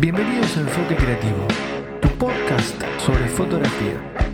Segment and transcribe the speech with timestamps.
[0.00, 1.46] Bienvenidos a Enfoque Creativo,
[2.00, 4.27] tu podcast sobre fotografía.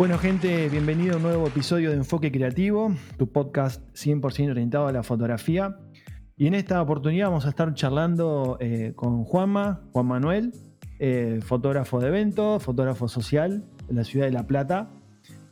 [0.00, 4.92] Bueno gente, bienvenido a un nuevo episodio de Enfoque Creativo, tu podcast 100% orientado a
[4.92, 5.76] la fotografía.
[6.38, 10.54] Y en esta oportunidad vamos a estar charlando eh, con Juanma, Juan Manuel,
[10.98, 14.88] eh, fotógrafo de eventos, fotógrafo social en la ciudad de La Plata.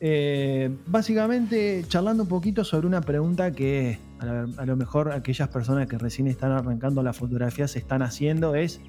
[0.00, 5.98] Eh, básicamente charlando un poquito sobre una pregunta que a, lo mejor aquellas personas que
[5.98, 8.80] recién están arrancando la fotografía se están haciendo es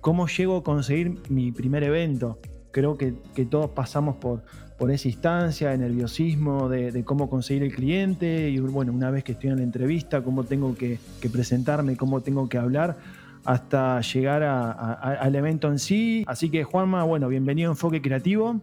[0.00, 2.40] ¿cómo llego a conseguir mi primer evento?
[2.70, 4.42] Creo que, que todos pasamos por,
[4.78, 9.32] por esa instancia de nerviosismo, de, cómo conseguir el cliente y bueno, una vez que
[9.32, 11.00] estoy en la entrevista, cómo tengo que,
[11.32, 12.96] presentarme, cómo tengo que hablar
[13.44, 16.24] hasta llegar al evento en sí.
[16.28, 18.60] Así que Juanma, bueno, bienvenido a Enfoque Creativo.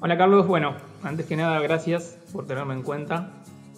[0.00, 3.30] Hola Carlos, bueno, antes que nada gracias por tenerme en cuenta.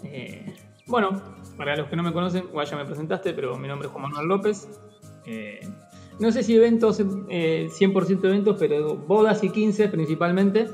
[0.05, 0.55] Eh,
[0.87, 1.20] bueno,
[1.59, 4.29] para los que no me conocen, ya me presentaste, pero mi nombre es Juan Manuel
[4.29, 4.69] López.
[5.27, 5.61] Eh,
[6.19, 7.69] no sé si eventos, 100% eh,
[8.23, 10.69] eventos, pero bodas y 15 principalmente.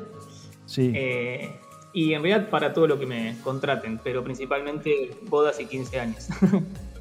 [0.67, 0.92] Sí.
[0.95, 1.50] Eh,
[1.92, 6.28] y en realidad para todo lo que me contraten, pero principalmente bodas y 15 años.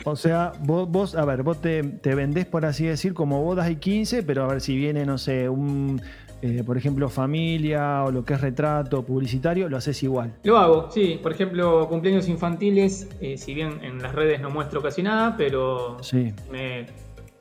[0.06, 4.24] O sea, vos, a ver, vos te, vendés, por así decir, como bodas y 15,
[4.24, 6.02] pero a ver si viene, no sé, un,
[6.42, 10.36] eh, por ejemplo, familia o lo que es retrato publicitario, lo haces igual.
[10.44, 11.20] Lo hago, sí.
[11.22, 15.98] Por ejemplo, cumpleaños infantiles, eh, si bien en las redes no muestro casi nada, pero
[16.02, 16.34] sí.
[16.50, 16.86] me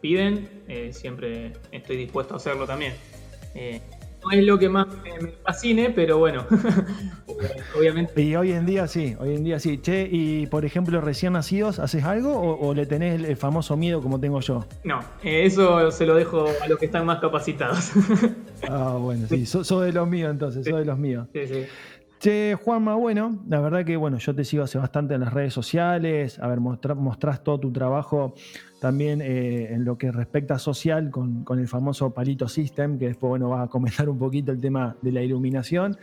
[0.06, 0.48] piden,
[0.92, 2.92] siempre estoy dispuesto a hacerlo también
[4.26, 6.46] no es lo que más me, fascine, pero bueno,
[7.78, 8.20] obviamente.
[8.20, 9.78] Y hoy en día sí, hoy en día sí.
[9.78, 14.18] Che, y por ejemplo, recién nacidos, ¿haces algo o, le tenés el, famoso miedo como
[14.18, 14.64] tengo yo?
[14.84, 17.92] No, eh, eso se lo dejo a los que están más capacitados.
[18.68, 21.28] ah, bueno, sí, sos de los míos entonces, sos de los míos.
[21.32, 21.66] Sí, sí.
[22.18, 25.52] Che, Juanma, bueno, la verdad que bueno, yo te sigo hace bastante en las redes
[25.52, 28.34] sociales, a ver, mostrás todo tu trabajo
[28.80, 33.28] también eh, en lo que respecta a social con, el famoso Palito System, que después
[33.28, 35.98] bueno, vas a comentar un poquito el tema de la iluminación.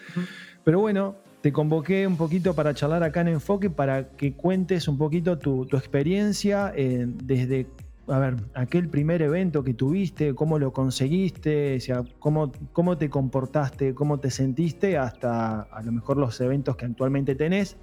[0.64, 4.98] Pero bueno, te convoqué un poquito para charlar acá en Enfoque para que cuentes un
[4.98, 7.68] poquito tu, experiencia eh, desde
[8.08, 13.10] a ver, aquel primer evento que tuviste, cómo lo conseguiste, o sea, cómo, cómo te
[13.10, 17.78] comportaste, cómo te sentiste, hasta a lo mejor los eventos que actualmente tenés,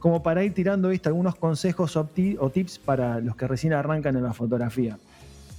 [0.00, 1.08] como para ir tirando ¿viste?
[1.08, 4.98] algunos consejos o, tips para los que recién arrancan en la fotografía.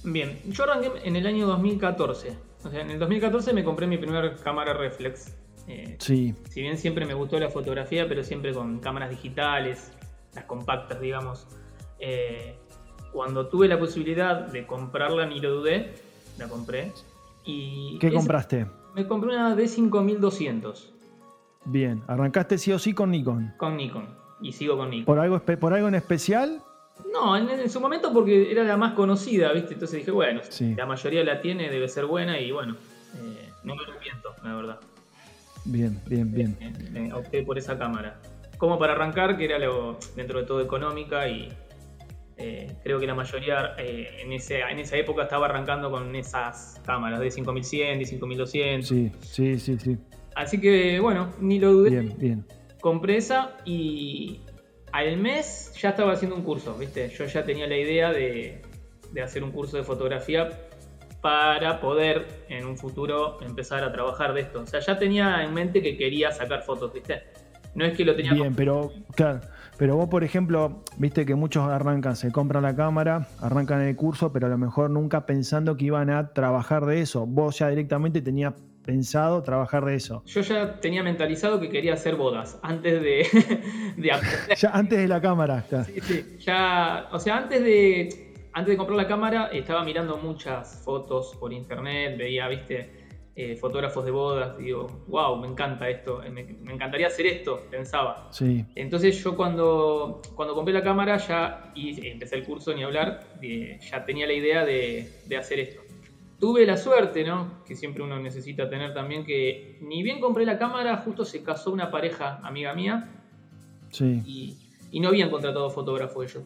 [0.04, 2.36] Bien, yo arranqué en el año 2014.
[2.64, 5.34] O sea, en el 2014 me compré mi primera cámara reflex.
[5.68, 6.34] Eh, sí.
[6.50, 9.92] Si bien siempre me gustó la fotografía, pero siempre con cámaras digitales,
[10.34, 11.46] las compactas, digamos.
[12.00, 12.56] Eh,
[13.12, 15.94] cuando tuve la posibilidad de comprarla ni lo dudé,
[16.38, 16.92] la compré.
[17.44, 18.66] Y ¿Qué compraste?
[18.94, 20.90] Me compré una D5200.
[21.64, 23.54] Bien, ¿arrancaste sí o sí con Nikon?
[23.56, 24.06] Con Nikon,
[24.40, 25.04] y sigo con Nikon.
[25.04, 26.62] ¿Por algo, por algo en especial?
[27.12, 29.74] No, en, su momento porque era la más conocida, ¿viste?
[29.74, 30.40] Entonces dije, bueno,
[30.76, 32.76] la mayoría la tiene, debe ser buena y bueno,
[33.16, 34.80] eh, no me arrepiento, la verdad.
[35.64, 36.56] Bien, bien, bien.
[36.60, 38.20] Eh, opté por esa cámara.
[38.58, 41.48] Como para arrancar, que era lo dentro de todo económica y
[42.42, 46.80] eh, creo que la mayoría eh, en, ese, en esa época estaba arrancando con esas
[46.84, 48.88] cámaras de 5100, de 5200.
[48.88, 49.98] Sí, sí, sí, sí.
[50.34, 51.90] Así que bueno, ni lo dudé.
[51.90, 52.46] Bien, bien.
[52.80, 54.40] Compré esa y
[54.90, 57.08] al mes ya estaba haciendo un curso, ¿viste?
[57.10, 58.60] Yo ya tenía la idea de,
[59.12, 60.48] de hacer un curso de fotografía
[61.20, 64.62] para poder en un futuro empezar a trabajar de esto.
[64.62, 67.22] O sea, ya tenía en mente que quería sacar fotos, ¿viste?
[67.74, 68.34] No es que lo tenía.
[68.34, 69.40] Bien, pero claro,
[69.82, 74.32] pero vos, por ejemplo, viste que muchos arrancan, se compran la cámara, arrancan el curso,
[74.32, 77.26] pero a lo mejor nunca pensando que iban a trabajar de eso.
[77.26, 78.54] Vos ya directamente tenías
[78.84, 80.22] pensado trabajar de eso.
[80.24, 83.26] Yo ya tenía mentalizado que quería hacer bodas antes de,
[84.12, 84.56] aprender.
[84.56, 85.64] Ya antes de la cámara.
[85.84, 86.36] Sí, sí.
[86.38, 91.52] Ya, o sea, antes de, antes de comprar la cámara estaba mirando muchas fotos por
[91.52, 93.01] internet, veía, viste
[93.34, 98.28] eh, fotógrafos de bodas, digo, wow, me encanta esto, me, encantaría hacer esto, pensaba.
[98.30, 98.62] Sí.
[98.74, 104.04] Entonces yo cuando, cuando compré la cámara ya y empecé el curso ni hablar, ya
[104.04, 105.08] tenía la idea de,
[105.38, 105.80] hacer esto.
[106.38, 107.64] Tuve la suerte, ¿no?
[107.64, 111.72] Que siempre uno necesita tener también que ni bien compré la cámara, justo se casó
[111.72, 113.08] una pareja amiga mía.
[113.92, 114.22] Sí.
[114.26, 114.56] Y,
[114.90, 116.42] y no habían contratado fotógrafo ellos.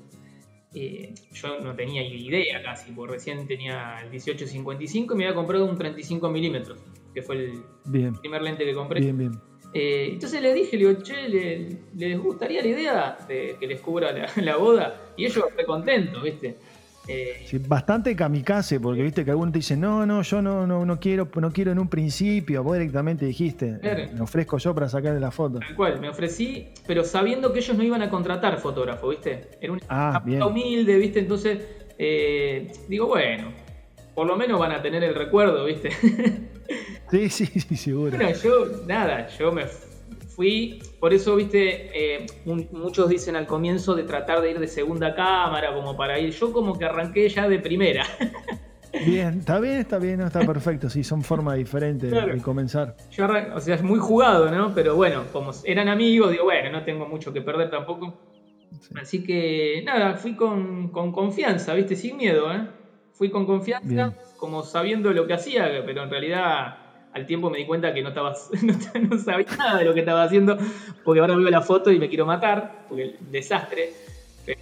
[0.75, 5.65] Eh, yo no tenía idea casi, porque recién tenía el 1855 y me había comprado
[5.67, 6.79] un 35 milímetros.
[7.15, 9.01] que fue el Bien, primer lente que compré.
[9.01, 9.33] bien, bien.
[9.73, 13.81] Eh, entonces le dije, le digo, che, ¿le- ¿les gustaría la idea de que les
[13.81, 15.13] cubra la, la boda?
[15.17, 16.57] Y ellos re contentos, ¿viste?
[17.09, 20.85] Eh, Sí, bastante kamikaze, porque viste que algunos te dicen, no, no, yo no, no,
[20.85, 22.65] no quiero, no quiero en un principio.
[22.65, 23.79] Vos directamente dijiste.
[23.83, 25.61] "Eh, me ofrezco yo para sacarle la foto.
[25.61, 29.51] Tal cual, me ofrecí, pero sabiendo que ellos no iban a contratar fotógrafo, ¿viste?
[29.61, 31.21] Era una Ah, humilde, ¿viste?
[31.21, 31.59] Entonces,
[31.99, 33.53] eh, digo, bueno,
[34.15, 35.91] por lo menos van a tener el recuerdo, ¿viste?
[37.09, 38.17] Sí, sí, sí, seguro.
[38.17, 39.63] bueno, yo, nada, yo me
[40.37, 41.91] fui, por eso, ¿viste?
[41.95, 46.19] Eh, un- muchos dicen al comienzo de tratar de ir de segunda cámara, como para
[46.21, 46.31] ir.
[46.33, 48.05] Yo como que arranqué ya de primera.
[49.07, 50.89] Bien, está bien, está bien, no, está perfecto.
[50.89, 52.33] Sí, son formas diferentes Claro.
[52.33, 52.97] de comenzar.
[53.11, 54.73] Yo arran- o sea, es muy jugado, ¿no?
[54.75, 58.19] Pero bueno, como eran amigos, digo, bueno, no tengo mucho que perder tampoco.
[58.81, 58.95] Sí.
[58.99, 61.95] Así que nada, fui con, con confianza, ¿viste?
[61.95, 62.69] Sin miedo, ¿eh?
[63.13, 64.15] Fui con confianza, Bien.
[64.39, 66.77] como sabiendo lo que hacía, pero en realidad
[67.17, 68.75] al tiempo me di cuenta que no, estaba, no,
[69.09, 70.59] no sabía nada de lo que estaba haciendo,
[71.03, 73.95] porque ahora veo la foto y me quiero matar, porque el desastre.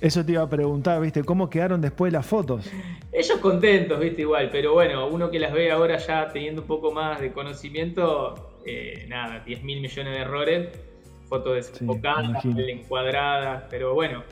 [0.01, 2.71] Eso te iba a preguntar, viste, ¿cómo quedaron después las fotos?
[3.12, 4.23] Ellos contentos, ¿viste?
[4.23, 8.61] Igual, pero bueno, uno que las ve ahora ya teniendo un poco más de conocimiento,
[8.65, 10.69] eh, nada, 10 mil millones de errores,
[11.29, 14.23] fotos desenfocadas, mal encuadradas, pero bueno,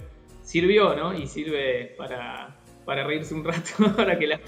[0.42, 1.12] sirvió, ¿no?
[1.12, 4.38] Y sirve para, para reírse un rato ahora que veo.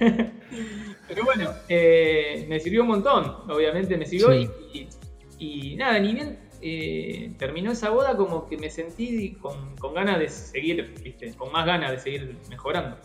[1.08, 4.48] pero bueno, eh, me sirvió un montón, obviamente me sirvió Sí.
[4.72, 4.88] y, y-
[5.38, 10.18] y nada, ni bien eh, terminó esa boda como que me sentí con, con ganas
[10.18, 11.34] de seguir, ¿viste?
[11.34, 12.96] Con más ganas de seguir mejorando.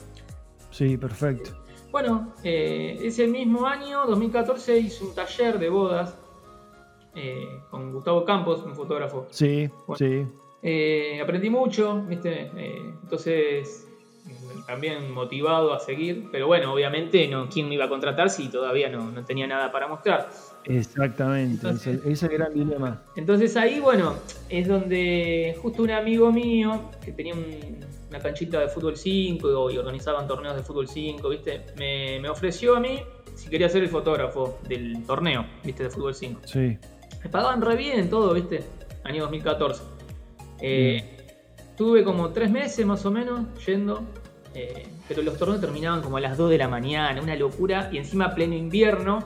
[0.69, 1.51] Sí, perfecto.
[1.91, 6.18] Bueno, eh, ese mismo año, 2014, hice un taller de bodas
[7.69, 9.27] con Gustavo Campos, un fotógrafo.
[9.31, 9.97] Sí, Bueno.
[9.97, 11.19] sí.
[11.21, 12.50] Aprendí mucho, ¿viste?
[13.03, 13.89] Entonces,
[14.68, 16.29] también motivado a seguir.
[16.31, 19.71] Pero bueno, obviamente, no, ¿quién me iba a contratar si todavía no, no tenía nada
[19.71, 20.29] para mostrar?
[20.65, 21.53] Exactamente.
[21.68, 23.01] Entonces- ese, es el gran dilema.
[23.15, 24.15] Entonces ahí, bueno,
[24.50, 29.77] es donde justo un amigo mío que tenía un- una canchita de fútbol 5 y
[29.77, 31.65] organizaban torneos de fútbol 5, ¿viste?
[31.77, 33.00] Me, me ofreció a mí
[33.35, 35.83] si quería ser el fotógrafo del torneo, ¿viste?
[35.83, 36.41] De fútbol 5.
[36.45, 36.77] Sí.
[37.23, 38.63] Me pagaban re bien todo, ¿viste?
[39.06, 39.81] Año 2014.
[40.59, 41.18] Eh,
[41.75, 44.03] Tuve como tres meses más o menos yendo,
[44.53, 47.97] eh, pero los torneos terminaban como a las 2 de la mañana, una locura, y
[47.97, 49.23] encima pleno invierno.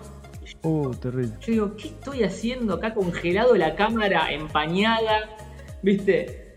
[0.62, 1.34] Uh, terrible.
[1.42, 5.36] Yo digo, ¿qué estoy haciendo acá congelado la cámara empañada?
[5.82, 6.56] ¿Viste?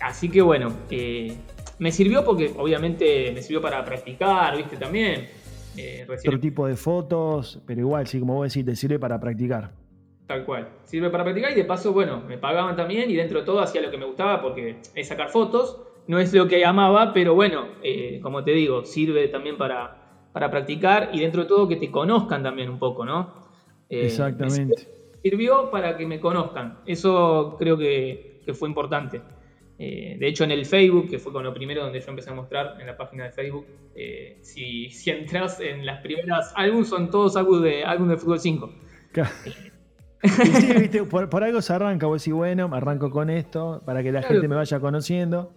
[0.00, 1.36] Así que bueno, eh,
[1.78, 4.76] me sirvió porque obviamente me sirvió para practicar, ¿viste?
[4.76, 5.28] También.
[5.76, 9.70] Eh, Otro tipo de fotos, pero igual, sí, como vos decís, te sirve para practicar.
[10.28, 10.68] Tal cual.
[10.84, 13.80] Sirve para practicar y de paso, bueno, me pagaban también y dentro de todo hacía
[13.80, 15.82] lo que me gustaba porque es sacar fotos.
[16.06, 20.50] No es lo que amaba, pero bueno, eh, como te digo, sirve también para, para
[20.50, 23.48] practicar y dentro de todo que te conozcan también un poco, ¿no?
[23.88, 24.86] Eh, Exactamente.
[24.86, 26.80] me sirvió para que me conozcan.
[26.86, 29.22] Eso creo que, que fue importante.
[29.78, 32.34] Eh, de hecho, en el Facebook, que fue con lo primero donde yo empecé a
[32.34, 37.10] mostrar en la página de Facebook, eh, si, si entras en las primeras álbumes, son
[37.10, 38.74] todos álbumes de, álbum de Fútbol 5.
[40.22, 44.10] Sí, viste, por, por algo se arranca, vos decís, bueno, arranco con esto, para que
[44.12, 44.34] la Claro.
[44.34, 45.52] gente me vaya conociendo.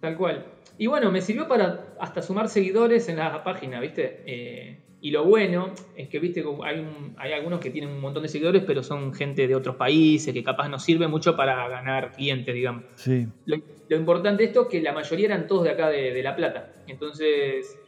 [0.00, 0.46] Tal cual.
[0.78, 4.22] Y bueno, me sirvió para hasta sumar seguidores en la página, ¿viste?
[4.26, 6.44] Eh, y lo bueno es que, ¿viste?
[6.64, 9.76] Hay, un- hay algunos que tienen un montón de seguidores, pero son gente de otros
[9.76, 12.84] países que capaz no sirve mucho para ganar clientes, digamos.
[12.94, 13.56] Sí, Lo,
[13.88, 16.36] lo importante de esto es que la mayoría eran todos de acá de, de La
[16.36, 16.72] Plata.
[16.86, 17.78] Entonces,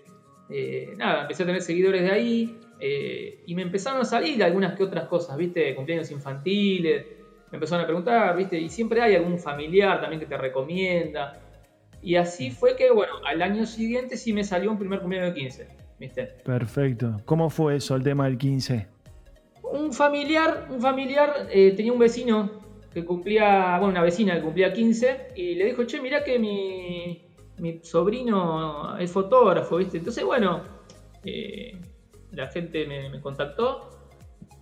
[0.50, 4.76] eh, nada, empecé a tener seguidores de ahí eh, y me empezaron a salir algunas
[4.76, 5.75] que otras cosas, ¿viste?
[5.75, 7.06] Cumpleaños infantiles.
[7.50, 8.58] Me empezaron a preguntar, ¿viste?
[8.58, 11.40] Y siempre hay algún familiar también que te recomienda.
[12.02, 15.40] Y así fue que, bueno, al año siguiente sí me salió un primer cumpleaños de
[15.40, 15.68] 15,
[15.99, 16.25] ¿viste?
[16.44, 17.20] perfecto.
[17.25, 18.87] ¿Cómo fue eso, el tema del 15?
[19.73, 22.50] Un familiar, un familiar eh, tenía un vecino
[22.94, 27.23] que cumplía, bueno, una vecina que cumplía 15 y le dijo, che, mirá que mi,
[27.58, 29.99] mi sobrino es fotógrafo, ¿viste?
[29.99, 30.62] Entonces, bueno,
[31.25, 31.78] eh,
[32.32, 33.90] la gente me, me contactó.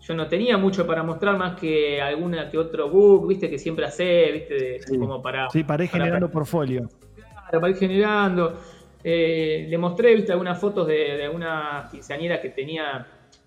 [0.00, 3.50] Yo no tenía mucho para mostrar más que alguna que otro book, ¿viste?
[3.50, 4.80] Que siempre hace, ¿viste?
[4.80, 4.98] Sí.
[4.98, 6.88] Como para, Sí, para generando portfolio.
[7.14, 8.58] Claro, para ir generando.
[9.02, 13.06] Eh, le mostré, viste, algunas fotos de, de algunas quinceañeras que tenía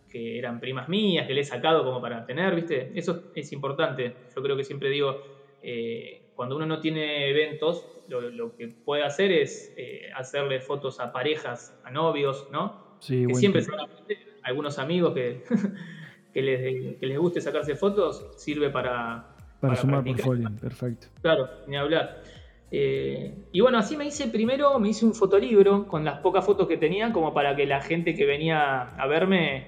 [0.10, 2.92] que eran primas mías, que le he sacado como para tener, viste.
[2.96, 4.16] Eso es importante.
[4.36, 5.22] Yo creo que siempre digo,
[5.62, 11.00] eh, cuando uno no tiene eventos, lo, lo que puede hacer es eh, hacerle fotos
[11.00, 12.89] a parejas, a novios, ¿no?
[13.00, 15.44] Sí, que siempre seguramente algunos amigos que,
[16.34, 20.26] que, les, que les guste sacarse fotos, sirve para, para sumar practicar.
[20.26, 21.08] portfolio, perfecto.
[21.22, 22.24] Claro, ni hablar.
[22.72, 26.68] Eh, y bueno, así me hice primero, me hice un fotolibro con las pocas fotos
[26.68, 29.68] que tenía, como para que la gente que venía a verme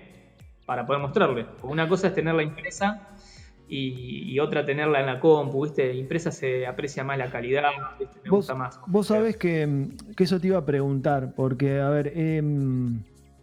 [0.66, 1.46] para poder mostrarle.
[1.64, 3.10] una cosa es tenerla impresa
[3.68, 5.94] y, otra tenerla en la compu, ¿viste?
[5.94, 7.72] Impresa se aprecia más la calidad,
[8.24, 8.80] me gusta más.
[8.86, 12.42] Vos sabés que, que, eso te iba a preguntar, porque, a ver, eh,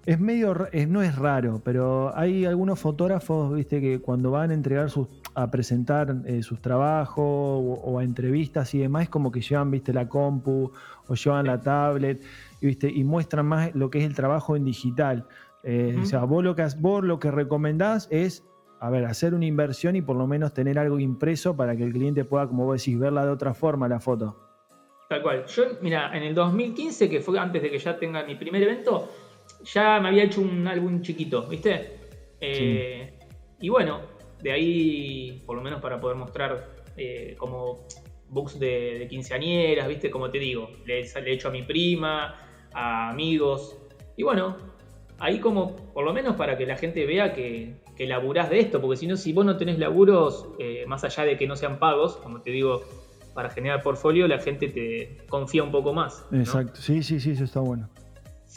[0.08, 0.56] es medio,
[0.88, 5.50] no es raro, pero hay algunos fotógrafos, viste, que cuando van a entregar sus, a
[5.50, 10.08] presentar eh, sus trabajos o, a entrevistas y demás, es como que llevan, viste, la
[10.08, 10.72] compu
[11.08, 12.22] o llevan la tablet,
[12.58, 15.26] viste, y muestran más lo que es el trabajo en digital.
[15.62, 18.46] Eh, o sea, vos lo, que, vos lo que recomendás es,
[18.80, 21.92] a ver, hacer una inversión y por lo menos tener algo impreso para que el
[21.92, 24.38] cliente pueda, como vos decís, verla de otra forma la foto.
[25.10, 25.44] Tal cual.
[25.44, 29.10] Yo, mira, en el 2015, que fue antes de que ya tenga mi primer evento,
[29.64, 31.98] ya me había hecho un álbum chiquito, ¿viste?
[32.40, 33.12] Eh,
[33.60, 34.00] y bueno,
[34.42, 37.86] de ahí, por lo menos para poder mostrar eh, como
[38.28, 40.10] books de, quinceañeras, ¿viste?
[40.10, 42.34] Como te digo, le, he hecho a mi prima,
[42.72, 43.76] a amigos.
[44.16, 44.56] Y bueno,
[45.18, 48.80] ahí como, por lo menos para que la gente vea que, que laburás de esto,
[48.80, 51.78] porque si no, si vos no tenés laburos, eh, más allá de que no sean
[51.78, 52.82] pagos, como te digo,
[53.34, 56.24] para generar portfolio, la gente te confía un poco más.
[56.32, 57.88] Exacto, sí, sí, sí, eso está bueno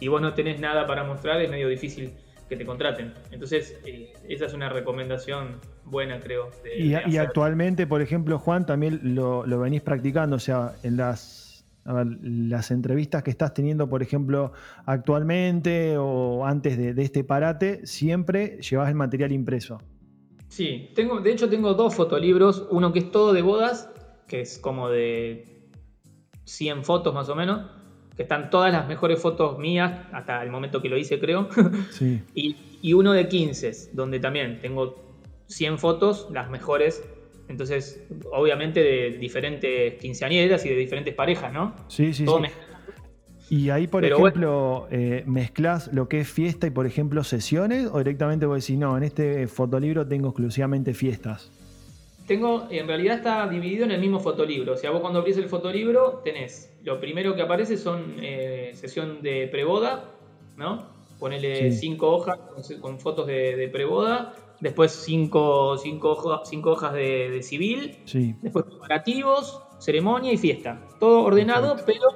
[0.02, 2.12] si vos no tenés nada para mostrar, es medio difícil
[2.50, 3.14] que te contraten.
[3.30, 6.50] Entonces, eh, esa es una recomendación buena, creo.
[6.76, 13.22] y, actualmente, por ejemplo, Juan, también lo, venís practicando, o sea, en las, las entrevistas
[13.22, 14.54] que estás teniendo, por ejemplo,
[14.88, 19.78] actualmente o antes de, este parate, siempre llevas el material impreso.
[20.48, 23.88] Sí, tengo, de hecho tengo dos fotolibros, uno que es todo de bodas,
[24.28, 25.70] que es como de
[26.46, 27.70] 100 fotos más o menos,
[28.22, 31.50] que están todas las mejores fotos mías, hasta el momento que lo hice creo,
[32.36, 34.96] y, uno de 15, donde también tengo
[35.48, 37.04] 100 fotos, las mejores,
[37.48, 41.76] entonces obviamente de diferentes quinceañeras y de diferentes parejas, ¿no?
[41.88, 42.34] Sí, sí, sí.
[43.50, 47.98] Y ahí, por ejemplo, eh, mezclas lo que es fiesta y, por ejemplo, sesiones, o
[47.98, 51.52] directamente vos decís, no, en este fotolibro tengo exclusivamente fiestas.
[52.28, 54.74] Tengo, en realidad está dividido en el mismo fotolibro.
[54.74, 59.22] O sea, vos cuando abrís el fotolibro tenés, lo primero que aparece son eh, sesión
[59.22, 60.12] de preboda,
[60.56, 60.90] ¿no?
[61.20, 62.36] Ponele cinco hojas
[62.80, 66.14] con, fotos de, preboda, después cinco, cinco,
[66.66, 68.00] hojas de, civil,
[68.42, 70.88] después preparativos, ceremonia y fiesta.
[71.00, 72.08] Todo ordenado, pero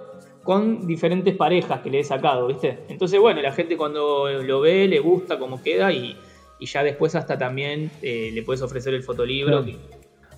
[0.45, 2.85] con diferentes parejas que le he sacado, ¿viste?
[2.87, 6.17] Entonces, bueno, la gente cuando lo ve le gusta cómo queda y,
[6.59, 9.63] ya después hasta también eh, le puedes ofrecer el fotolibro.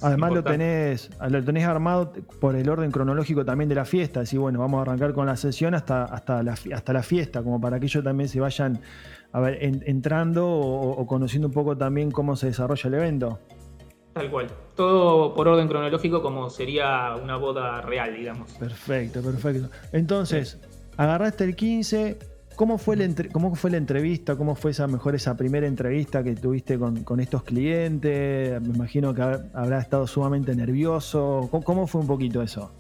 [0.01, 4.21] Además lo tenés, lo tenés armado por el orden cronológico también de la fiesta.
[4.21, 7.59] Decir, bueno, vamos a arrancar con la sesión hasta, hasta, la, hasta la fiesta, como
[7.59, 8.79] para que ellos también se vayan
[9.31, 13.39] a ver, entrando o, conociendo un poco también cómo se desarrolla el evento.
[14.13, 14.47] Tal cual.
[14.75, 18.51] Todo por orden cronológico como sería una boda real, digamos.
[18.53, 19.69] Perfecto, perfecto.
[19.91, 20.59] Entonces,
[20.97, 22.17] agarraste el 15,
[22.57, 24.35] ¿Cómo fue, la ¿Cómo fue la entrevista?
[24.35, 28.59] ¿Cómo fue esa mejor esa primera entrevista que tuviste con, estos clientes?
[28.59, 31.49] Me imagino que habrá estado sumamente nervioso.
[31.51, 32.73] ¿Cómo, fue un poquito eso?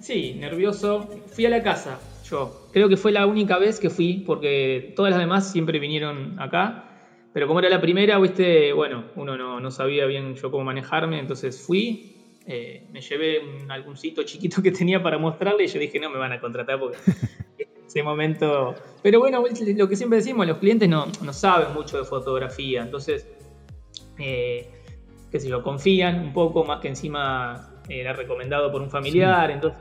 [0.00, 1.08] Sí, nervioso.
[1.28, 2.68] Fui a la casa, yo.
[2.74, 6.84] Creo que fue la única vez que fui, porque todas las demás siempre vinieron acá.
[7.32, 11.58] Pero como era la primera, viste, bueno, uno no, sabía bien yo cómo manejarme, entonces
[11.58, 16.10] fui, eh, me llevé un álbumcito chiquito que tenía para mostrarle y yo dije, no
[16.10, 16.98] me van a contratar porque
[17.90, 18.74] ese momento.
[19.02, 19.42] Pero bueno,
[19.76, 23.26] lo que siempre decimos, los clientes no, saben mucho de fotografía, entonces,
[24.18, 24.70] eh,
[25.30, 29.80] qué sé yo, confían un poco más que encima era recomendado por un familiar, entonces,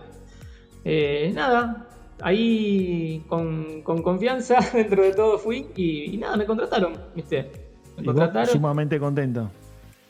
[0.83, 1.87] eh, nada,
[2.21, 7.51] ahí con, confianza dentro de todo fui y, nada, me contrataron, ¿viste?
[7.97, 8.47] Me contrataron.
[8.47, 9.51] Sumamente contento.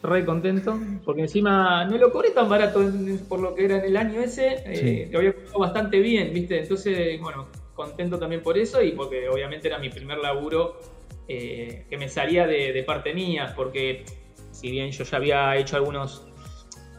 [0.02, 2.82] Re contento, porque encima no lo cobré tan barato
[3.28, 6.62] por lo que era en el año ese, eh, lo había costado bastante bien, ¿viste?
[6.62, 7.48] Entonces, bueno,
[7.80, 10.82] contento también por eso y porque obviamente era mi primer laburo
[11.30, 14.04] eh, que me salía de, parte mía, porque
[14.52, 16.28] si bien yo ya había hecho algunos,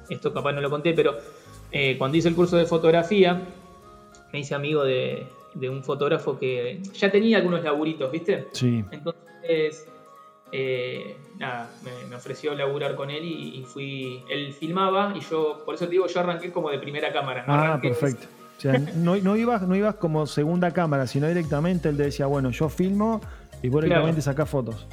[0.08, 1.18] esto capaz no lo conté, pero
[1.70, 3.42] eh, cuando hice el curso de fotografía,
[4.32, 5.26] me hice amigo de,
[5.68, 8.46] un fotógrafo que ya tenía algunos laburitos, ¿viste?
[8.52, 8.82] Sí.
[8.90, 9.86] Entonces,
[10.50, 11.70] eh, nada,
[12.08, 16.06] me, ofreció laburar con él y, fui, él filmaba y yo, por eso te digo,
[16.06, 17.44] yo arranqué como de primera cámara.
[17.46, 18.39] ah, perfecto.
[18.60, 22.26] O sea, no, no, ibas, no ibas como segunda cámara, sino directamente él te decía,
[22.26, 23.22] bueno, yo filmo
[23.62, 24.86] y vos directamente sacás fotos.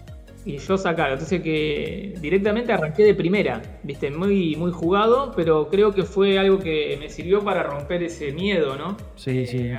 [0.45, 5.93] Y yo sacaba, entonces que directamente arranqué de primera, viste, muy, muy jugado, pero creo
[5.93, 8.95] que fue algo que me sirvió para romper ese miedo, ¿no?
[9.17, 9.77] Sí, sí, eh,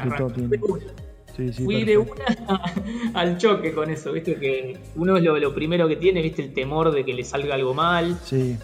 [1.34, 2.12] sí, sí, Fui de una
[3.14, 6.52] al choque con eso, viste, que uno es lo, lo, primero que tiene, viste, el
[6.52, 8.18] temor de que le salga algo mal.
[8.22, 8.58] Sí.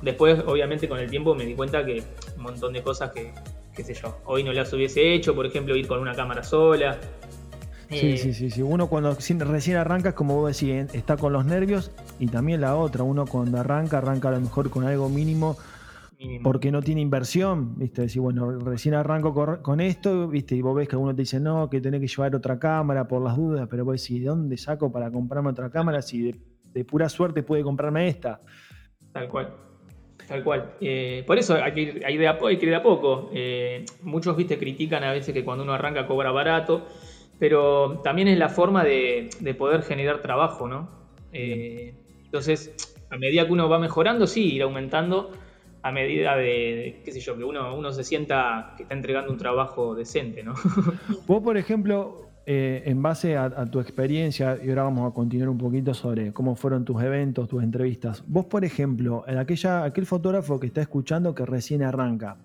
[0.00, 2.02] Después, obviamente, con el tiempo me di cuenta que
[2.34, 3.32] un montón de cosas que,
[3.78, 6.98] qué sé yo, hoy no las hubiese hecho, por ejemplo, ir con una cámara sola.
[7.90, 8.60] Sí, sí, sí, sí.
[8.60, 13.04] Uno cuando recién arranca, como vos decís, está con los nervios y también la otra.
[13.04, 15.56] Uno cuando arranca, arranca a lo mejor con algo mínimo
[16.42, 18.02] porque no tiene inversión, ¿viste?
[18.02, 20.56] Decir, bueno, recién arranco con esto, ¿viste?
[20.56, 23.22] Y vos ves que alguno te dice, no, que tenés que llevar otra cámara por
[23.22, 26.32] las dudas, pero vos decís, ¿de dónde saco para comprarme otra cámara si
[26.72, 28.40] de, pura suerte puede comprarme esta?
[29.12, 29.67] Tal cual.
[30.28, 30.74] Tal cual.
[30.80, 33.30] Eh, por eso hay que, ir, hay, de a, hay que ir de a poco.
[33.32, 36.86] Eh, muchos, viste, critican a veces que cuando uno arranca cobra barato,
[37.38, 40.90] pero también es la forma de, poder generar trabajo, ¿no?
[41.32, 41.94] Eh,
[42.24, 45.32] entonces, a medida que uno va mejorando, sí, ir aumentando
[45.82, 49.38] a medida de, qué sé yo, que uno, uno se sienta que está entregando un
[49.38, 50.54] trabajo decente, ¿no?
[51.26, 55.58] Vos, por ejemplo, eh, en base a, tu experiencia, y ahora vamos a continuar un
[55.58, 58.24] poquito sobre cómo fueron tus eventos, tus entrevistas.
[58.26, 62.38] Vos, por ejemplo, en aquella, aquel fotógrafo que está escuchando que recién arranca,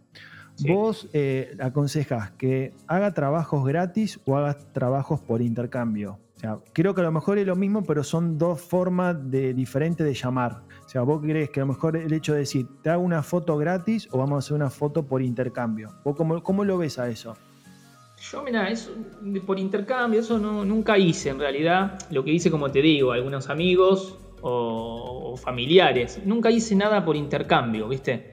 [0.67, 6.19] vos eh, aconsejas que haga trabajos gratis o haga trabajos por intercambio.
[6.35, 9.53] O sea, creo que a lo mejor es lo mismo, pero son dos formas de,
[9.53, 10.63] diferentes de llamar.
[10.85, 13.23] O sea, vos crees que a lo mejor el hecho de decir, te hago una
[13.23, 15.93] foto gratis o vamos a hacer una foto por intercambio.
[16.03, 17.37] ¿Vos cómo, cómo lo ves a eso?
[18.31, 18.91] Yo, mira, eso
[19.45, 21.99] por intercambio, eso no, nunca hice en realidad.
[22.09, 26.21] Lo que hice, como te digo, algunos amigos o, familiares.
[26.23, 28.31] Nunca hice nada por intercambio, ¿viste?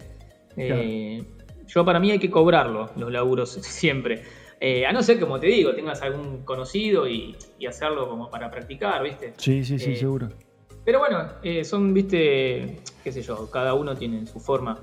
[0.56, 1.22] Eh,
[1.66, 4.22] yo para mí hay que cobrarlo, los laburos, siempre.
[4.60, 9.02] Eh, a no ser, como te digo, tengas algún conocido y, hacerlo como para practicar,
[9.02, 9.34] ¿viste?
[9.38, 10.28] Sí, sí, sí, eh, seguro.
[10.84, 14.78] Pero bueno, eh, son, viste, qué sé yo, cada uno tiene su forma.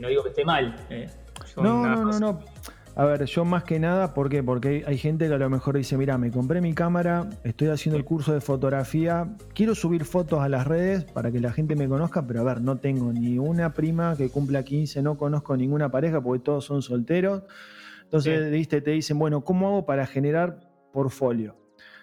[0.00, 0.74] no digo que esté mal.
[1.56, 2.53] no, no, no, no.
[2.96, 4.44] A ver, yo más que nada, ¿por qué?
[4.44, 7.96] Porque hay gente que a lo mejor dice, mira, me compré mi cámara, estoy haciendo
[7.98, 11.88] el curso de fotografía, quiero subir fotos a las redes para que la gente me
[11.88, 15.90] conozca, pero a ver, no tengo ni una prima que cumpla 15, no conozco ninguna
[15.90, 17.42] pareja porque todos son solteros.
[18.04, 20.60] Entonces, viste, te dicen, bueno, ¿cómo hago para generar
[20.92, 21.56] portfolio?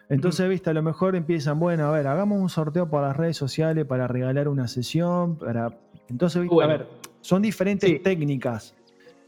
[0.10, 3.38] Entonces, viste, a lo mejor empiezan, bueno, a ver, hagamos un sorteo para las redes
[3.38, 5.74] sociales, para regalar una sesión, para...
[6.10, 6.88] Entonces, viste, a ver,
[7.22, 8.75] son diferentes técnicas.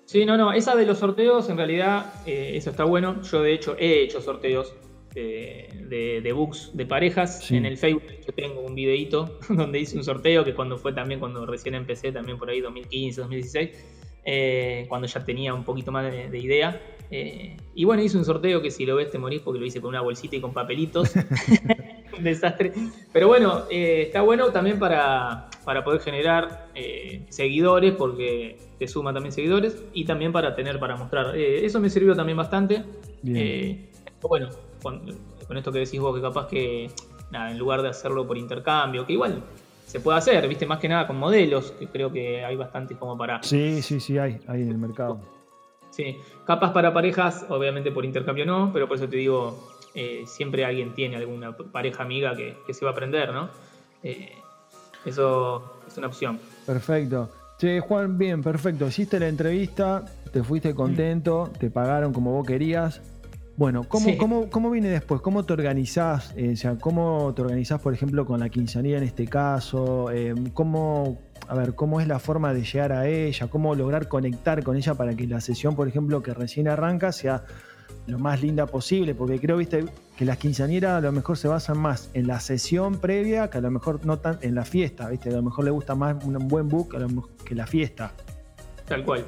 [0.05, 3.21] Sí, no, no, esa de los sorteos, en realidad, eh, eso está bueno.
[3.21, 4.73] Yo, de hecho, he hecho sorteos
[5.13, 7.51] de, de, books de parejas.
[7.51, 11.19] En el Facebook yo tengo un videito donde hice un sorteo, que cuando fue también,
[11.19, 13.69] cuando recién empecé, también por ahí 2015, 2016,
[14.25, 16.81] eh, cuando ya tenía un poquito más de, idea.
[17.11, 19.81] Eh, y bueno, hice un sorteo que si lo ves te morís porque lo hice
[19.81, 21.13] con una bolsita y con papelitos.
[22.17, 22.73] un desastre.
[23.11, 29.31] Pero bueno, está bueno también para, para poder generar eh, seguidores, porque te suma también
[29.31, 31.35] seguidores, y también para tener para mostrar.
[31.35, 32.83] Eh, eso me sirvió también bastante.
[33.25, 33.89] Eh,
[34.21, 34.49] bueno,
[34.83, 35.01] con,
[35.55, 36.91] esto que decís vos, que capaz que,
[37.31, 39.41] nada, en lugar de hacerlo por intercambio, que igual
[39.87, 43.17] se puede hacer, viste, más que nada con modelos, que creo que hay bastantes como
[43.17, 43.41] para...
[43.41, 45.19] Sí, sí, sí, hay, hay en el mercado.
[45.89, 49.71] Sí, capaz para parejas, obviamente por intercambio no, pero por eso te digo,
[50.25, 53.49] siempre alguien tiene alguna pareja amiga que, que se va a aprender, ¿no?
[55.05, 56.39] Eso es una opción.
[56.65, 57.29] Perfecto.
[57.57, 58.87] Che, Juan, bien, perfecto.
[58.87, 63.01] Hiciste la entrevista, te fuiste contento, te pagaron como vos querías.
[63.55, 65.21] Bueno, ¿cómo, cómo, cómo viene después?
[65.21, 66.33] ¿Cómo te organizás?
[66.35, 70.09] Eh, o sea, ¿cómo te organizás, por ejemplo, con la quinceañera en este caso?
[70.11, 73.47] Eh, ¿Cómo, a ver, cómo es la forma de llegar a ella?
[73.47, 77.43] ¿Cómo lograr conectar con ella para que la sesión, por ejemplo, que recién arranca, sea
[78.07, 79.85] lo más linda posible, porque creo, viste,
[80.17, 83.61] que las quinceañeras a lo mejor se basan más en la sesión previa que a
[83.61, 86.47] lo mejor no tan en la fiesta, viste, a lo mejor le gusta más un
[86.47, 86.95] buen book
[87.45, 88.13] que la fiesta.
[88.87, 89.23] Tal cual.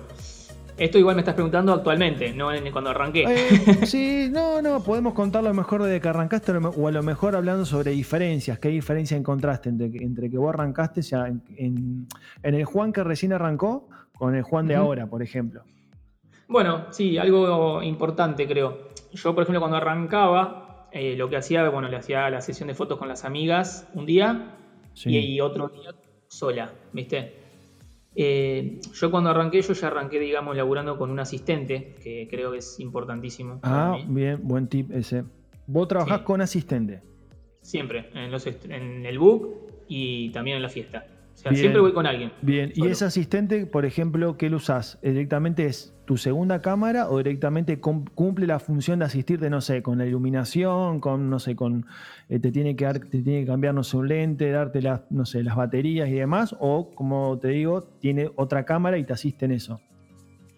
[0.78, 3.24] Esto igual me estás preguntando actualmente, no cuando arranqué.
[3.24, 7.36] Eh, sí, no, no, podemos contar lo mejor desde que arrancaste o a lo mejor
[7.36, 8.60] hablando sobre diferencias.
[8.60, 12.08] ¿Qué diferencia encontraste entre, que vos arrancaste, o sea, en,
[12.44, 15.64] el Juan que recién arrancó con el Juan de ahora, por ejemplo?
[16.48, 18.90] Bueno, sí, algo importante creo.
[19.14, 22.76] Yo, por ejemplo, cuando arrancaba, eh, lo que hacía, bueno, le hacía la sesión de
[22.76, 24.58] fotos con las amigas un día
[25.06, 25.96] y, otro día
[26.28, 27.45] sola, ¿viste?
[28.16, 32.60] Eh, yo cuando arranqué, yo ya arranqué, digamos, laburando con un asistente, que creo que
[32.60, 33.60] es importantísimo.
[33.64, 35.24] Ah, bien, buen tip ese.
[35.68, 37.02] ¿Vos trabajás con asistente?
[37.62, 38.32] Siempre, en,
[38.72, 39.56] en el book
[39.88, 42.32] y también en la fiesta siempre voy con alguien.
[42.42, 45.00] Bien, ¿y ese asistente, por ejemplo, qué lo usás?
[45.02, 49.98] ¿Directamente es tu segunda cámara o directamente cumple la función de asistirte, no sé, con
[49.98, 51.86] la iluminación, con, no sé, con,
[52.30, 55.02] eh, te, tiene que dar, te tiene que cambiar, no sé, un lente, darte las,
[55.10, 56.56] no sé, las baterías y demás?
[56.60, 59.80] ¿O, como te digo, tiene otra cámara y te asiste en eso?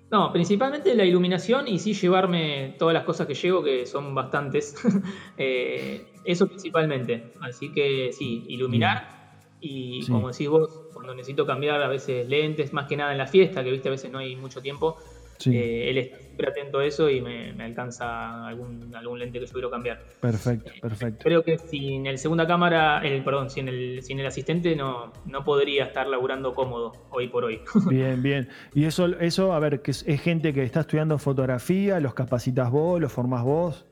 [0.10, 4.76] No, principalmente la iluminación y sí llevarme todas las cosas que llevo, que son bastantes.
[5.40, 7.32] Eh, eso principalmente.
[7.42, 9.17] Así que sí, iluminar.
[9.60, 13.28] Y como decís vos, cuando necesito cambiar a veces lentes, más que nada en la
[13.28, 14.98] fiesta, que viste a veces no hay mucho tiempo,
[15.46, 19.54] eh, él está siempre atento a eso y me, alcanza algún, algún lente que yo
[19.54, 20.04] quiero cambiar.
[20.20, 21.24] Perfecto, perfecto.
[21.24, 25.44] Creo que sin el segunda cámara, el, perdón, sin el, sin el asistente no, no
[25.44, 27.62] podría estar laburando cómodo hoy por hoy.
[27.90, 28.50] Bien, bien.
[28.74, 33.00] Y eso, eso a ver, que es, gente que está estudiando fotografía, los capacitas vos,
[33.00, 33.86] los formás vos.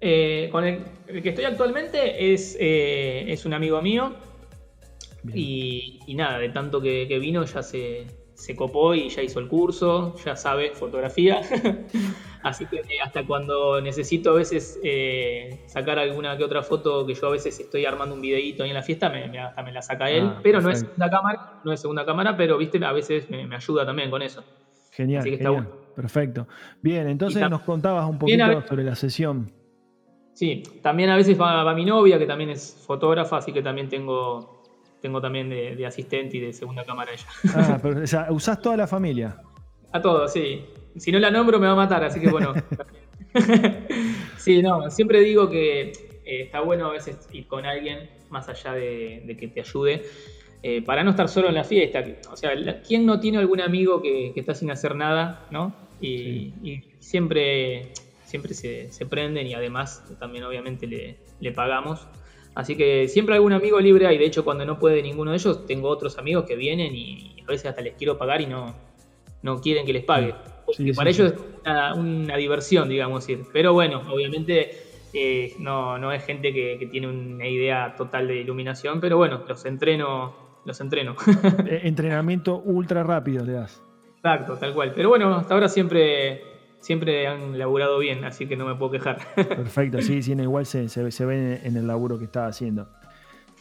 [0.00, 0.84] Eh, con el,
[1.22, 4.12] que estoy actualmente es, eh, es un amigo mío.
[5.34, 10.14] Y, nada, de tanto que, vino ya se, se, copó y ya hizo el curso,
[10.24, 11.40] ya sabe fotografía.
[12.42, 14.80] Así que eh, hasta cuando necesito a veces
[15.66, 18.76] sacar alguna que otra foto, que yo a veces estoy armando un videíto ahí en
[18.76, 20.24] la fiesta, me, hasta me la saca él.
[20.24, 23.54] Ah, pero no es segunda cámara, no es segunda cámara, pero viste, a veces me,
[23.54, 24.44] ayuda también con eso.
[24.92, 25.24] Genial.
[25.98, 26.46] Perfecto.
[26.80, 29.52] Bien, entonces nos contabas un poquito sobre la sesión.
[30.32, 34.57] Sí, también a veces va, mi novia, que también es fotógrafa, así que también tengo,
[35.00, 37.26] tengo también de, asistente y de segunda cámara ella.
[37.54, 39.40] Ah, pero o sea, usás toda la familia.
[39.92, 40.64] A todos, sí.
[40.96, 42.54] Si no la nombro me va a matar, así que bueno.
[44.36, 45.92] sí, no, siempre digo que
[46.24, 50.02] eh, está bueno a veces ir con alguien, más allá de, que te ayude,
[50.62, 52.04] eh, para no estar solo en la fiesta.
[52.30, 52.50] O sea,
[52.86, 55.72] ¿quién no tiene algún amigo que, está sin hacer nada, no?
[56.00, 56.52] y
[57.00, 57.92] siempre
[58.28, 62.06] siempre se, prenden y además también obviamente le, pagamos.
[62.58, 64.18] Así que siempre algún amigo libre hay.
[64.18, 67.46] De hecho, cuando no puede ninguno de ellos, tengo otros amigos que vienen y a
[67.46, 68.74] veces hasta les quiero pagar y no,
[69.42, 70.34] no quieren que les pague.
[70.66, 73.28] Porque para ellos es una, diversión, digamos.
[73.28, 73.44] Ir.
[73.52, 74.72] Pero bueno, obviamente
[75.14, 79.64] eh, no, no es gente que, tiene una idea total de iluminación, pero bueno, los
[79.64, 80.34] entreno.
[80.64, 81.14] Los entreno.
[81.64, 83.80] Eh, entrenamiento ultra rápido le das.
[84.16, 84.94] Exacto, tal cual.
[84.96, 86.42] Pero bueno, hasta ahora siempre
[86.80, 89.18] siempre han laburado bien, así que no me puedo quejar.
[89.34, 92.88] Perfecto, sí, sí, igual se, se, ve en el laburo que estaba haciendo.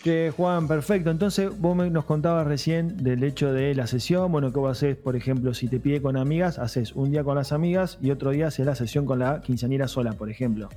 [0.03, 1.09] Que Juan, perfecto.
[1.09, 4.31] Entonces, vos nos contabas recién del hecho de la sesión.
[4.31, 7.35] Bueno, que vos haces, por ejemplo, si te pide con amigas, haces un día con
[7.35, 10.69] las amigas y otro día haces la sesión con la quinceañera sola, por ejemplo.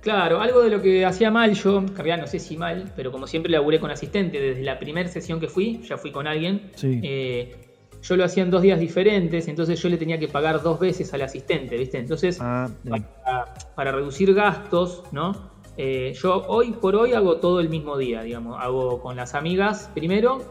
[0.00, 3.10] Claro, algo de lo que hacía mal yo, en realidad no sé si mal, pero
[3.10, 6.70] como siempre laburé con asistente, desde la primera sesión que fui, ya fui con alguien.
[6.76, 7.00] Sí.
[7.02, 7.65] Eh,
[8.02, 11.12] yo lo hacía en dos días diferentes, entonces yo le tenía que pagar dos veces
[11.14, 11.98] al asistente, ¿viste?
[11.98, 12.68] Entonces, ah,
[13.74, 15.50] para, reducir gastos, ¿no?
[15.76, 18.56] Eh, yo hoy por hoy hago todo el mismo día, digamos.
[18.60, 20.42] Hago con las amigas primero,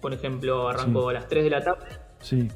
[0.00, 1.86] por ejemplo, arranco a las 3 de la tarde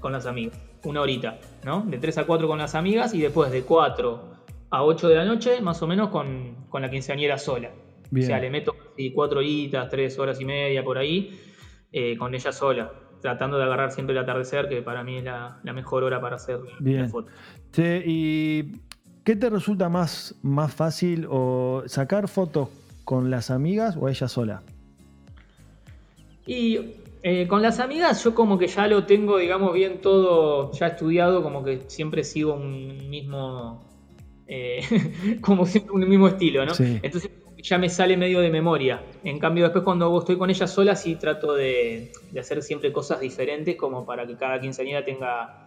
[0.00, 1.82] con las amigas, una horita, ¿no?
[1.86, 4.34] De 3 a 4 con las amigas y después de 4
[4.70, 7.70] a 8 de la noche, más o menos, con, la quinceañera sola.
[8.12, 8.76] O sea, le meto
[9.14, 11.40] 4 horitas, 3 horas y media por ahí,
[11.90, 12.92] eh, con ella sola
[13.24, 16.60] tratando de agarrar siempre el atardecer, que para mí es la, mejor hora para hacer
[16.78, 17.08] Bien.
[17.08, 17.30] foto.
[17.78, 18.82] ¿Y
[19.24, 22.68] qué te resulta más, más fácil o sacar fotos
[23.02, 24.62] con las amigas o ella sola?
[26.46, 30.88] Y eh, con las amigas yo como que ya lo tengo, digamos, bien todo ya
[30.88, 33.82] estudiado, como que siempre sigo un mismo,
[34.46, 34.82] eh,
[35.40, 36.72] como siempre un mismo estilo, ¿no?
[36.78, 37.30] Entonces
[37.64, 39.02] ya me sale medio de memoria.
[39.22, 43.74] En cambio, después cuando estoy con ella sola, sí trato de, hacer siempre cosas diferentes,
[43.76, 45.66] como para que cada quinceañera tenga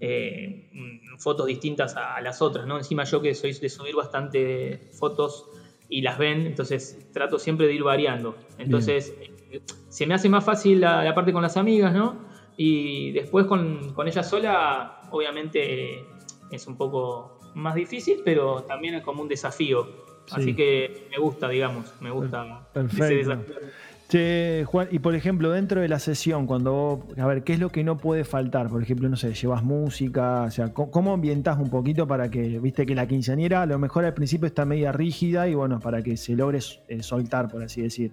[0.00, 0.70] eh,
[1.18, 2.78] fotos distintas a, las otras, ¿no?
[2.78, 5.44] Encima yo que soy de subir bastante fotos
[5.90, 8.38] y las ven, entonces trato siempre de ir variando.
[8.56, 9.14] Entonces,
[9.90, 12.24] se me hace más fácil la, parte con las amigas, ¿no?
[12.56, 16.06] Y después con, con ella sola, obviamente
[16.50, 21.48] es un poco más difícil, pero también es como un desafío Así que me gusta,
[21.48, 23.38] digamos, me gusta Perfecto.
[24.08, 27.70] Che, Juan, y por ejemplo, dentro de la sesión, cuando a ver, ¿qué es lo
[27.70, 28.68] que no puede faltar?
[28.68, 32.84] Por ejemplo, no sé, llevas música, o sea, ¿cómo ambientás un poquito para que, viste,
[32.84, 36.18] que la quinceañera a lo mejor al principio está media rígida y bueno, para que
[36.18, 36.58] se logre
[36.88, 38.12] eh, soltar, por así decir?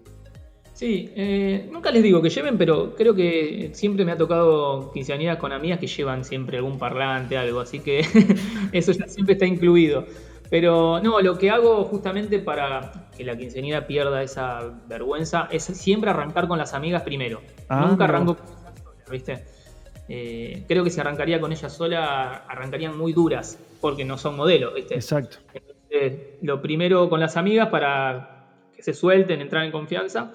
[0.74, 5.38] Sí, eh, nunca les digo que lleven, pero creo que siempre me ha tocado quinceañeras
[5.38, 8.00] con amigas que llevan siempre algún parlante, algo, así que
[8.71, 10.06] eso ya siempre está incluido.
[10.51, 16.09] Pero no, lo que hago justamente para que la quinceañera pierda esa vergüenza es siempre
[16.09, 17.41] arrancar con las amigas primero.
[17.69, 19.45] Ah, Nunca arranco con ella sola, ¿viste?
[20.09, 24.73] Eh, creo que si arrancaría con ella sola, arrancarían muy duras, porque no son modelos,
[24.73, 24.95] ¿viste?
[24.95, 25.37] Exacto.
[25.53, 30.33] Entonces, lo primero con las amigas para que se suelten, entrar en confianza.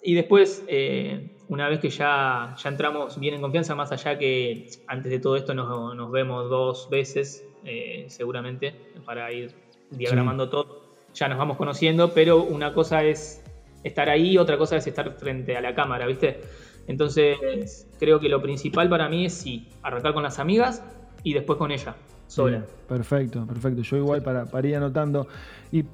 [0.00, 4.68] Y después, eh, una vez que ya, ya entramos bien en confianza, más allá que
[4.86, 8.74] antes de todo esto nos, nos vemos dos veces eh, seguramente,
[9.04, 9.54] para ir
[9.90, 10.86] diagramando todo.
[11.14, 13.42] Ya nos vamos conociendo, pero una cosa es
[13.82, 16.40] estar ahí, otra cosa es estar frente a la cámara, ¿viste?
[16.86, 20.82] Entonces, creo que lo principal para mí es sí, arrancar con las amigas
[21.22, 21.96] y después con ella.
[22.26, 22.64] Sola.
[22.88, 23.82] perfecto, perfecto.
[23.82, 25.26] Yo igual para, para ir anotando.
[25.72, 25.84] Y,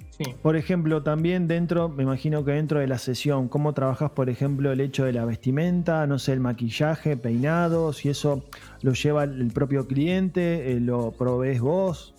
[0.42, 4.70] por ejemplo, también dentro, me imagino que dentro de la sesión, ¿cómo trabajas, por ejemplo,
[4.70, 8.44] el hecho de la vestimenta, no sé, el maquillaje, peinado, si eso
[8.82, 12.14] lo lleva el propio cliente, eh, lo provees vos?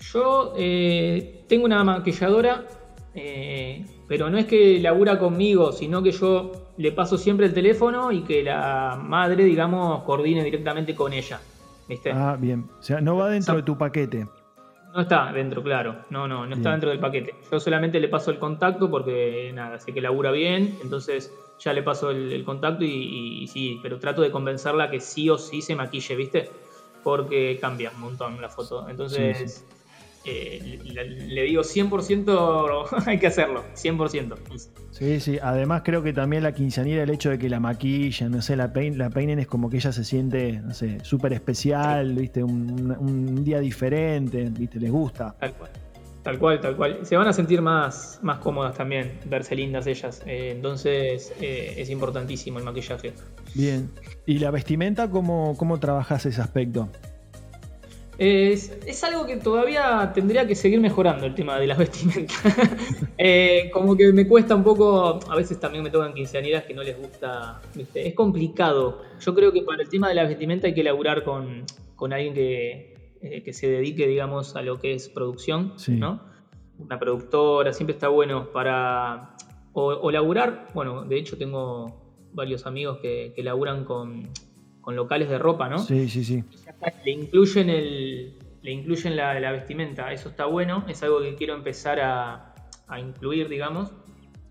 [0.00, 2.64] Yo eh, tengo una maquilladora,
[3.14, 8.12] eh, pero no es que labura conmigo, sino que yo le paso siempre el teléfono
[8.12, 11.40] y que la madre, digamos, coordine directamente con ella.
[11.88, 12.12] ¿Viste?
[12.12, 12.68] Ah, bien.
[12.78, 14.26] O sea, no va dentro de tu paquete.
[14.94, 15.96] No está dentro, claro.
[16.08, 17.34] No, no, no está dentro del paquete.
[17.50, 21.82] Yo solamente le paso el contacto porque, nada, sé que labura bien, entonces ya le
[21.82, 26.16] paso el, contacto y, sí, pero trato de convencerla que sí o sí se maquille,
[26.16, 26.50] ¿viste?
[27.02, 28.88] Porque cambia un montón la foto.
[28.88, 29.66] Entonces,
[30.26, 30.80] eh,
[31.28, 34.36] le, digo 100% hay que hacerlo, 100%.
[34.90, 38.42] Sí, sí, además creo que también la quinceañera, el hecho de que la maquilla, no
[38.42, 42.42] sé, la, la peinen es como que ella se siente, no sé, súper especial, viste,
[42.42, 45.36] un, día diferente, viste, les gusta.
[45.38, 45.70] Tal cual.
[46.22, 46.98] Tal cual, tal cual.
[47.06, 50.22] Se van a sentir más, más cómodas también, verse lindas ellas.
[50.26, 53.12] Eh, entonces eh, es importantísimo el maquillaje.
[53.54, 53.88] Bien.
[54.26, 56.88] ¿Y la vestimenta, cómo, cómo trabajas ese aspecto?
[58.18, 62.36] Es, algo que todavía tendría que seguir mejorando el tema de las vestimentas.
[63.18, 66.82] Eh, como que me cuesta un poco, a veces también me tocan quinceañeras que no
[66.82, 67.60] les gusta,
[67.94, 69.02] es complicado.
[69.20, 71.64] Yo creo que para el tema de la vestimenta hay que laburar con,
[72.12, 76.22] alguien eh, que, se dedique, digamos, a lo que es producción, ¿no?
[76.78, 79.36] Una productora, siempre está bueno para...
[79.72, 84.30] O, laburar, bueno, de hecho tengo varios amigos que, que laburan con,
[84.80, 85.78] con locales de ropa, ¿no?
[85.78, 86.42] Sí, sí, sí
[87.04, 90.12] le incluyen, el, le incluyen la, vestimenta.
[90.12, 92.54] Eso está bueno, es algo que quiero empezar a,
[92.98, 93.92] incluir, digamos.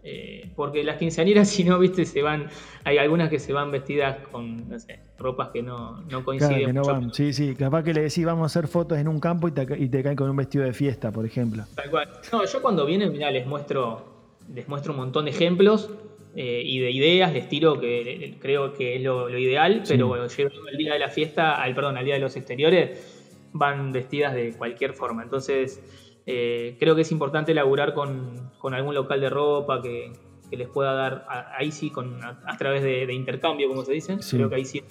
[0.08, 2.48] Eh, porque las quinceañeras, si no, viste, se van.
[2.84, 6.76] Hay algunas que se van vestidas con, no sé, ropas que no, no coinciden.
[6.76, 7.12] no van.
[7.13, 9.65] Sí, sí, capaz que le decís, vamos a hacer fotos en un campo y te,
[9.80, 11.63] y te caen con un vestido de fiesta, por ejemplo.
[11.76, 12.10] Tal cual.
[12.32, 15.89] No, yo cuando vienen, mira, les muestro, les muestro un montón de ejemplos
[16.38, 20.67] eh, y de ideas, les tiro que creo que es lo, ideal, pero bueno, llegando
[20.67, 24.54] al día de la fiesta, al perdón, al día de los exteriores, van vestidas de
[24.54, 25.24] cualquier forma.
[25.24, 25.82] Entonces,
[26.26, 30.12] eh, creo que es importante laburar con, algún local de ropa que,
[30.52, 31.26] les pueda dar,
[31.58, 34.17] ahí sí, con, a, través de, intercambio, como se dice.
[34.30, 34.84] Creo que ahí sí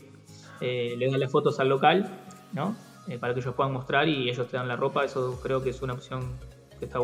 [0.61, 2.09] eh, les dan las fotos al local,
[2.52, 2.76] ¿no?
[3.20, 5.04] para que ellos puedan mostrar y ellos te dan la ropa.
[5.04, 6.22] Eso creo que es una opción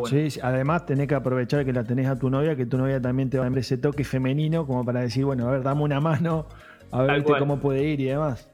[0.09, 3.31] Sí, además tenés que aprovechar que la tenés a tu novia, que tu novia también
[3.31, 6.01] te va a dar ese toque femenino como para decir, bueno, a ver, dame una
[6.01, 6.47] mano,
[6.91, 8.49] a ver cómo puede ir y demás.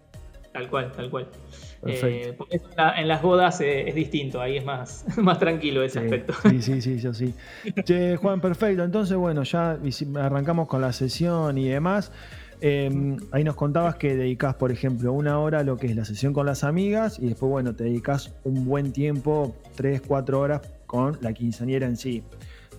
[0.53, 1.29] Tal cual, tal cual.
[1.85, 2.61] Eh, porque
[2.97, 6.33] en las bodas eh, es distinto, ahí es más, más tranquilo ese aspecto.
[6.49, 7.35] Sí, sí, sí, yo sí.
[7.85, 8.83] che, Juan, perfecto.
[8.83, 9.79] Entonces, bueno, ya
[10.19, 12.13] arrancamos con la sesión y demás.
[12.61, 16.07] Em, ahí nos contabas que dedicas, por ejemplo, una hora a lo que es la
[16.07, 20.63] sesión con las amigas y después, bueno, te dedicas un buen tiempo, tres, cuatro horas
[20.87, 22.23] con la quinceañera en sí.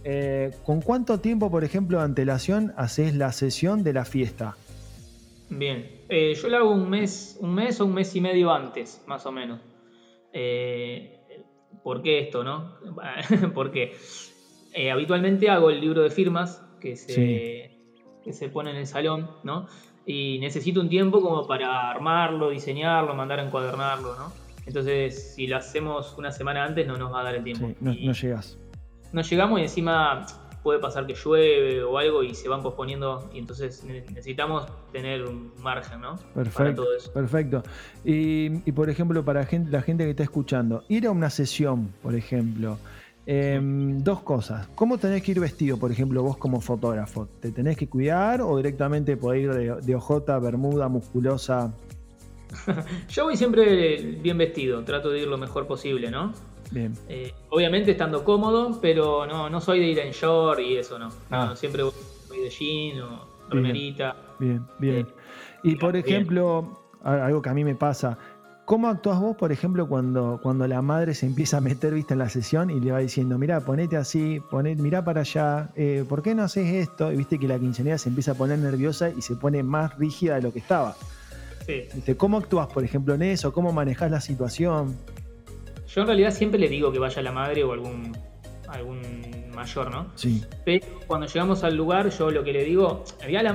[0.04, 4.56] Eh, ¿Con cuánto tiempo, por ejemplo, de antelación haces la sesión de la fiesta?
[5.50, 9.04] Bien, eh, yo lo hago un mes, un mes o un mes y medio antes,
[9.08, 9.60] más o menos.
[10.34, 11.20] Eh,
[11.84, 12.76] ¿Por qué esto, no?
[13.54, 13.96] Porque
[14.92, 17.72] habitualmente hago el libro de firmas que se,
[18.24, 19.68] que se pone en el salón, ¿no?
[20.06, 24.47] Y necesito un tiempo como para armarlo, diseñarlo, mandar a encuadernarlo, ¿no?
[24.68, 27.72] Entonces, si lo hacemos una semana antes, no nos va a dar el tiempo.
[27.80, 28.60] no, llegas.
[29.14, 30.26] No llegamos y encima
[30.62, 35.54] puede pasar que llueve o algo y se van posponiendo y entonces necesitamos tener un
[35.62, 36.18] margen, ¿no?
[36.36, 36.86] Perfecto.
[37.14, 37.64] Perfecto.
[38.04, 42.78] Y, por ejemplo, para la gente que está escuchando, ir a una sesión, por ejemplo,
[43.26, 44.68] em, dos cosas.
[44.76, 47.30] ¿Cómo tenés que ir vestido, por ejemplo, vos como fotógrafo?
[47.40, 51.72] ¿Te tenés que cuidar o directamente podés ir de, de ojota, bermuda, musculosa,
[53.10, 56.34] Yo voy siempre bien vestido, trato de ir lo mejor posible, ¿no?
[56.72, 56.94] Bien.
[57.08, 61.10] Eh, obviamente estando cómodo, pero no, no soy de ir en short y eso no.
[61.32, 61.54] Ah.
[61.56, 61.94] siempre voy
[62.30, 64.16] de jean o remerita.
[64.40, 64.96] Bien, bien.
[64.98, 65.06] Eh,
[65.64, 68.18] y por ejemplo, algo que a mí me pasa,
[68.68, 72.20] ¿Cómo actúas vos, por ejemplo, cuando, cuando la madre se empieza a meter vista en
[72.20, 76.22] la sesión y le va diciendo, mira, ponete así, poné, mirá para allá, eh, ¿por
[76.22, 77.10] qué no haces esto?
[77.10, 80.36] Y viste que la quinceañera se empieza a poner nerviosa y se pone más rígida
[80.36, 80.98] de lo que estaba.
[82.18, 83.52] ¿Cómo actúas, por ejemplo, en eso?
[83.52, 84.98] ¿Cómo manejas la situación?
[85.88, 88.16] Yo en realidad siempre le digo que vaya la madre o algún,
[88.68, 89.02] algún
[89.54, 90.12] mayor, ¿no?
[90.16, 90.44] Sí.
[90.66, 93.04] Pero cuando llegamos al lugar, yo lo que le digo,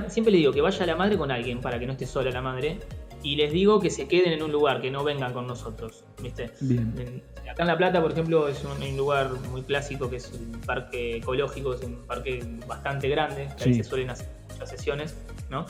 [0.08, 2.42] siempre le digo que vaya la madre con alguien para que no esté sola la
[2.42, 2.78] madre.
[3.24, 6.04] Y les digo que se queden en un lugar, que no vengan con nosotros.
[6.20, 6.50] ¿Viste?
[6.60, 7.22] Bien.
[7.48, 11.18] acá en La Plata, por ejemplo, es un, lugar muy clásico que es un parque
[11.18, 15.16] ecológico, es un parque bastante grande, que ahí se suelen hacer muchas sesiones,
[15.50, 15.66] ¿no?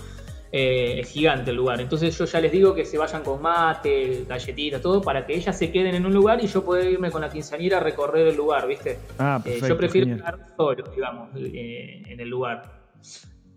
[0.53, 1.81] Eh, es gigante el lugar.
[1.81, 5.57] Entonces yo ya les digo que se vayan con mate, galletitas, todo, para que ellas
[5.59, 8.37] se queden en un lugar y yo pueda irme con la quinceañera a recorrer el
[8.37, 8.99] lugar, ¿viste?
[9.19, 10.19] Ah, perfecto, yo prefiero genial.
[10.21, 12.71] estar solo, digamos, eh, en el lugar.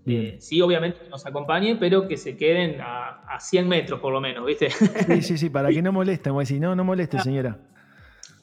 [0.07, 4.13] Eh, sí, obviamente que nos acompañen, pero que se queden a, a 100 metros por
[4.13, 4.69] lo menos, ¿viste?
[4.69, 6.31] Sí, sí, sí, para que no molesten.
[6.31, 7.57] Voy a decir, no, no moleste, señora.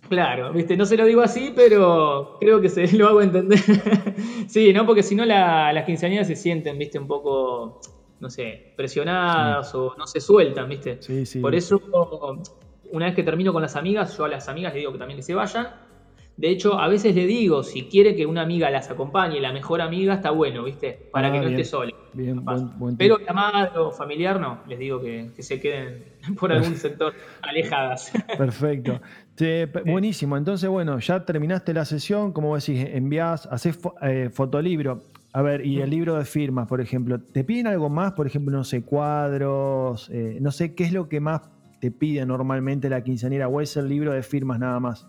[0.09, 3.59] Claro, viste, no se lo digo así, pero creo que se lo hago entender.
[4.49, 4.85] sí, ¿no?
[4.85, 7.81] Porque si no la- las quinceañeras se sienten, viste, un poco,
[8.23, 11.03] no sé, presionadas o no se sueltan, viste.
[11.03, 11.41] Sí, sí.
[11.41, 11.79] Por eso,
[12.93, 15.19] una vez que termino con las amigas, yo a las amigas les digo que también
[15.19, 15.69] que se vayan.
[16.37, 19.83] De hecho, a veces le digo, si quiere que una amiga las acompañe, la mejor
[19.83, 21.11] amiga, está bueno, ¿viste?
[21.13, 21.61] Para Ah, que no bien.
[21.61, 21.93] esté sola.
[22.15, 22.43] Bien,
[22.79, 22.97] buen.
[22.97, 26.05] Pero la madre o familiar no, les digo que, que se queden
[26.41, 28.13] por algún sector alejadas.
[28.39, 29.01] Perfecto.
[29.37, 30.37] Che, buenísimo.
[30.37, 35.03] Entonces, bueno, ya terminaste la sesión, como decís, envías, haces eh, fotolibro.
[35.35, 38.13] A ver, y el libro de firmas, por ejemplo, ¿te piden algo más?
[38.13, 41.43] Por ejemplo, no sé, cuadros, eh, no sé, ¿qué es lo que más
[41.81, 43.49] te pide normalmente la quinceañera?
[43.49, 45.07] ¿O es el libro de firmas nada más?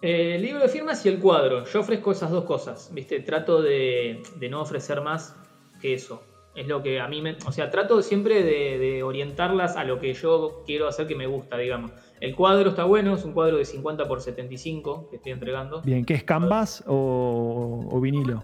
[0.00, 1.64] Eh, el libro de firmas y el cuadro.
[1.66, 3.20] Yo ofrezco esas dos cosas, ¿viste?
[3.20, 5.36] Trato de, de no ofrecer más
[5.82, 6.22] que eso.
[6.54, 7.36] Es lo que a mí me.
[7.46, 11.26] O sea, trato siempre de, de orientarlas a lo que yo quiero hacer que me
[11.26, 11.92] gusta, digamos.
[12.20, 15.82] El cuadro está bueno, es un cuadro de 50 por 75 que estoy entregando.
[15.82, 18.42] Bien, ¿qué es canvas o, o vinilo?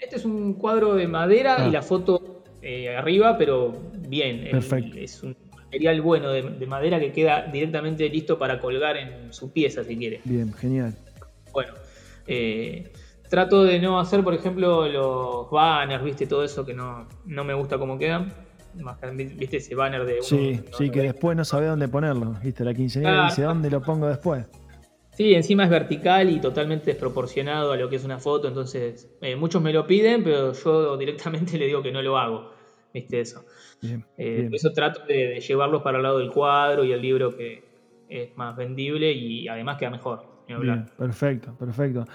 [0.00, 1.68] Este es un cuadro de madera Ah.
[1.68, 3.72] y la foto eh, arriba, pero
[4.08, 4.40] bien.
[4.46, 4.96] El- Perfecto.
[4.98, 9.52] es un material bueno de, de madera que queda directamente listo para colgar en su
[9.52, 10.20] pieza, si quiere.
[10.24, 10.94] Bien, genial.
[11.52, 11.72] Bueno,
[12.26, 12.92] eh,
[13.28, 17.54] trato de no hacer, por ejemplo, los banners, viste, todo eso que no, no me
[17.54, 18.32] gusta cómo quedan.
[18.80, 22.36] Más que, viste ese banner de uno, Sí, sí, que después no sabe dónde ponerlo.
[22.42, 22.64] ¿Viste?
[22.64, 23.28] La quinceañera Ah.
[23.28, 24.44] dice, ¿dónde lo pongo después?
[25.20, 29.36] Sí, encima es vertical y totalmente desproporcionado a lo que es una foto, entonces eh,
[29.36, 32.54] muchos me lo piden, pero yo directamente le digo que no lo hago,
[32.94, 33.44] viste eso.
[33.82, 34.54] Bien, Eh, bien.
[34.54, 37.62] eso trato de, de llevarlos para el lado del cuadro y el libro que
[38.08, 40.24] es más vendible y además queda mejor.
[40.48, 42.06] Bien, perfecto, perfecto.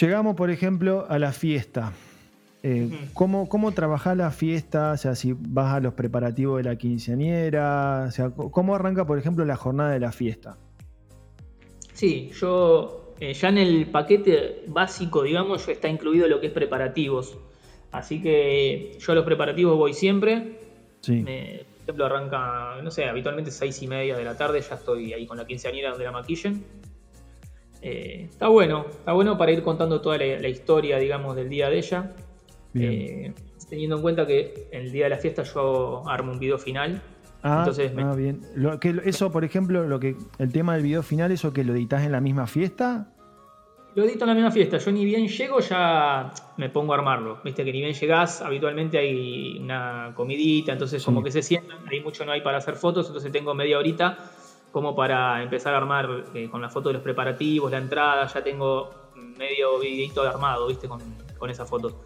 [0.00, 1.92] Llegamos, por ejemplo, a la fiesta.
[2.62, 2.88] Eh.
[3.14, 4.92] ¿cómo, ¿Cómo trabajás la fiesta?
[4.92, 8.04] O sea, si vas a los preparativos de la quinceañera.
[8.06, 10.56] O sea, ¿cómo arranca, por ejemplo, la jornada de la fiesta?
[11.96, 16.52] Sí, yo eh, ya en el paquete básico, digamos, ya está incluido lo que es
[16.52, 17.36] preparativos.
[17.90, 20.42] Así que yo a los preparativos voy siempre.
[21.00, 24.74] Sí, Me- por ejemplo, arranca, no sé, habitualmente seis y media de la tarde, ya
[24.74, 26.62] estoy ahí con la quinceañera donde la maquillen.
[27.80, 31.70] Eh, está bueno, está bueno para ir contando toda la, la historia, digamos, del día
[31.70, 32.10] de ella.
[32.72, 32.92] bien.
[32.92, 33.32] Eh,
[33.70, 37.00] teniendo en cuenta que el día de la fiesta yo armo un video final.
[37.42, 38.40] Ah, entonces me- ah, bien.
[38.54, 41.74] Lo, que, eso, por ejemplo, lo que el tema del video final, ¿eso que lo
[41.74, 43.08] editas en la misma fiesta?
[43.94, 44.76] Lo edito en la misma fiesta.
[44.76, 47.38] Yo ni bien llego, ya me pongo a armarlo.
[47.42, 51.06] Viste que ni bien llegás, habitualmente hay una comidita, entonces Sí.
[51.06, 54.18] como que se sientan, ahí mucho no hay para hacer fotos, entonces tengo media horita
[54.70, 58.44] como para empezar a armar eh, con la foto de los preparativos, la entrada, ya
[58.44, 58.90] tengo
[59.38, 61.00] medio videito armado, viste, con,
[61.38, 61.98] con esa foto.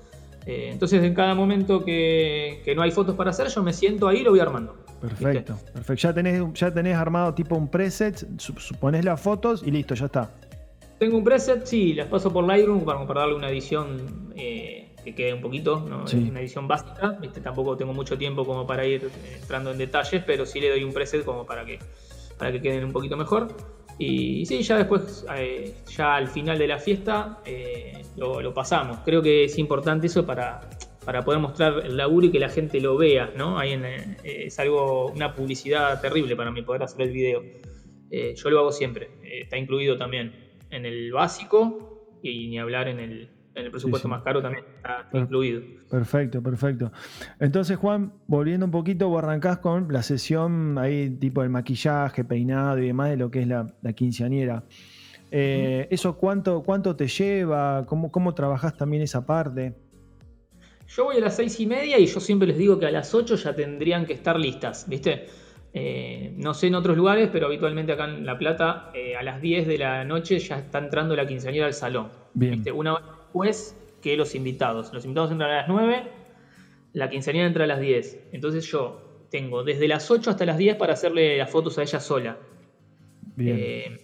[0.47, 4.09] Eh, entonces en cada momento que, que no hay fotos para hacer, yo me siento
[4.09, 4.75] ahí y lo voy armando.
[5.01, 6.03] Perfecto, perfecto.
[6.03, 10.07] Ya tenés, ya tenés armado tipo un preset, su- suponés las fotos y listo, ya
[10.07, 10.31] está.
[10.99, 15.15] Tengo un preset, sí, las paso por Lightroom para, para darle una edición eh, que
[15.15, 16.07] quede un poquito, ¿no?
[16.07, 16.19] Sí.
[16.25, 17.41] Es una edición básica, ¿viste?
[17.41, 20.93] tampoco tengo mucho tiempo como para ir entrando en detalles, pero sí le doy un
[20.93, 21.79] preset como para que,
[22.39, 23.49] para que queden un poquito mejor.
[24.01, 28.99] Y sí, ya después, eh, ya al final de la fiesta, eh, lo, lo pasamos.
[29.05, 30.61] Creo que es importante eso para,
[31.05, 33.59] para poder mostrar el laburo y que la gente lo vea, ¿no?
[33.59, 37.43] Ahí en, eh, es algo, una publicidad terrible para mí poder hacer el video.
[38.11, 40.33] Yo lo hago siempre, está incluido también
[40.71, 44.17] en el básico y ni hablar en el, en el presupuesto Sí, sí.
[44.17, 45.63] más caro también está incluido.
[45.91, 46.93] Perfecto, perfecto.
[47.41, 52.79] Entonces, Juan, volviendo un poquito, vos arrancás con la sesión ahí, tipo el maquillaje, peinado
[52.79, 54.63] y demás de lo que es la, la quinceañera.
[55.33, 57.85] Eh, ¿Eso cuánto, cuánto te lleva?
[57.87, 59.75] ¿Cómo, ¿Cómo trabajás también esa parte?
[60.89, 63.15] Yo voy a las seis y media y yo siempre les digo que a las
[63.15, 65.27] 8 ya tendrían que estar listas, ¿viste?
[65.73, 69.41] Eh, no sé en otros lugares, pero habitualmente acá en La Plata, eh, a las
[69.41, 72.09] 10 de la noche ya está entrando la quinceañera al salón.
[72.35, 72.55] Bien.
[72.55, 72.73] ¿viste?
[72.73, 74.93] Una hora después que los invitados.
[74.93, 76.03] Los invitados entran a las 9,
[76.93, 78.29] la quinceañera entra a las 10.
[78.33, 82.01] Entonces yo tengo desde las 8 hasta las 10 para hacerle las fotos a ella
[82.01, 82.37] sola.
[83.37, 83.57] Bien.
[83.59, 84.01] Eh,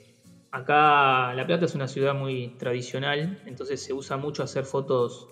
[0.50, 5.28] acá La Plata es una ciudad muy tradicional, entonces se usa mucho hacer fotos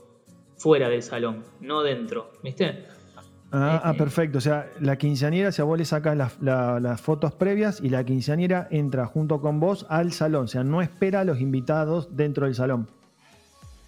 [0.56, 2.84] fuera del salón, no dentro, ¿viste?
[3.52, 4.38] ah, ah, eh, perfecto.
[4.38, 5.84] O sea, la quinceañera, o sea, vos le
[6.16, 10.44] las, la- las fotos previas y la quinceañera entra junto con vos al salón.
[10.44, 12.88] O sea, no espera a los invitados dentro del salón.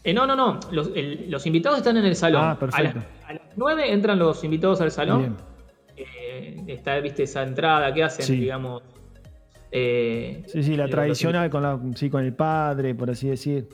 [0.06, 2.42] Eh, no, no, no, los, el- los invitados están en el salón.
[2.44, 3.00] Ah, perfecto.
[3.26, 5.36] A, las- las 9 entran los invitados al salón.
[5.96, 8.82] Eh, está, viste, esa entrada que hacen, digamos.
[9.72, 13.68] Eh, sí, sí, la tradicional con, la, sí, con el padre, por así decir.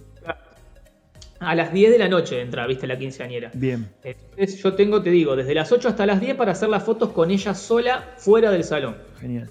[1.41, 3.51] A las 10 de la noche entra, viste, la quinceañera.
[3.53, 3.91] Bien.
[4.05, 7.11] Entonces yo tengo, te digo, desde las 8 hasta las 10 para hacer las fotos
[7.11, 8.97] con ella sola fuera del salón.
[9.21, 9.51] Genial.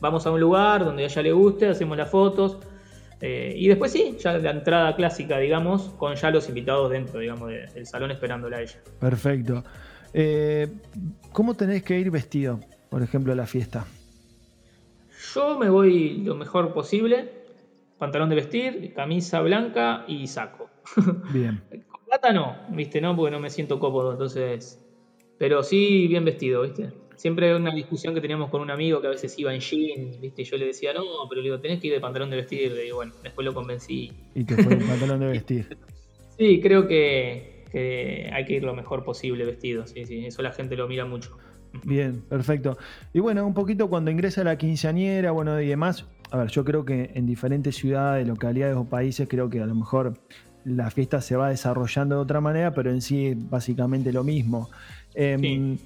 [0.00, 2.58] Vamos a un lugar donde a ella le guste, hacemos las fotos.
[3.20, 7.50] Eh, y después sí, ya la entrada clásica, digamos, con ya los invitados dentro, digamos,
[7.50, 8.80] del salón esperándola a ella.
[8.98, 9.62] Perfecto.
[10.14, 10.68] Eh,
[11.32, 13.86] ¿Cómo tenés que ir vestido, por ejemplo, a la fiesta?
[15.34, 17.30] Yo me voy lo mejor posible.
[17.98, 20.70] Pantalón de vestir, camisa blanca y saco.
[21.32, 21.62] Bien.
[21.88, 23.00] Con no, ¿viste?
[23.00, 24.80] No, porque no me siento cómodo, entonces.
[25.38, 26.92] Pero sí, bien vestido, ¿viste?
[27.20, 30.42] Siempre una discusión que teníamos con un amigo que a veces iba en jean, ¿viste?
[30.42, 32.72] Yo le decía, no, pero le digo, tenés que ir de pantalón de vestir.
[32.82, 34.10] Y bueno, después lo convencí.
[34.34, 35.76] Y te fue el pantalón de vestir.
[36.38, 40.24] sí, creo que, que hay que ir lo mejor posible vestido, sí, sí.
[40.24, 41.36] Eso la gente lo mira mucho.
[41.84, 42.78] Bien, perfecto.
[43.12, 46.86] Y bueno, un poquito cuando ingresa la quinceañera, bueno, y demás, a ver, yo creo
[46.86, 50.14] que en diferentes ciudades, localidades o países, creo que a lo mejor
[50.64, 54.70] la fiesta se va desarrollando de otra manera, pero en sí es básicamente lo mismo.
[55.14, 55.76] Em,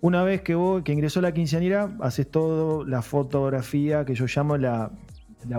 [0.00, 4.56] una vez que vos, que ingresó la quinceañera, haces todo la fotografía que yo llamo
[4.56, 4.90] la,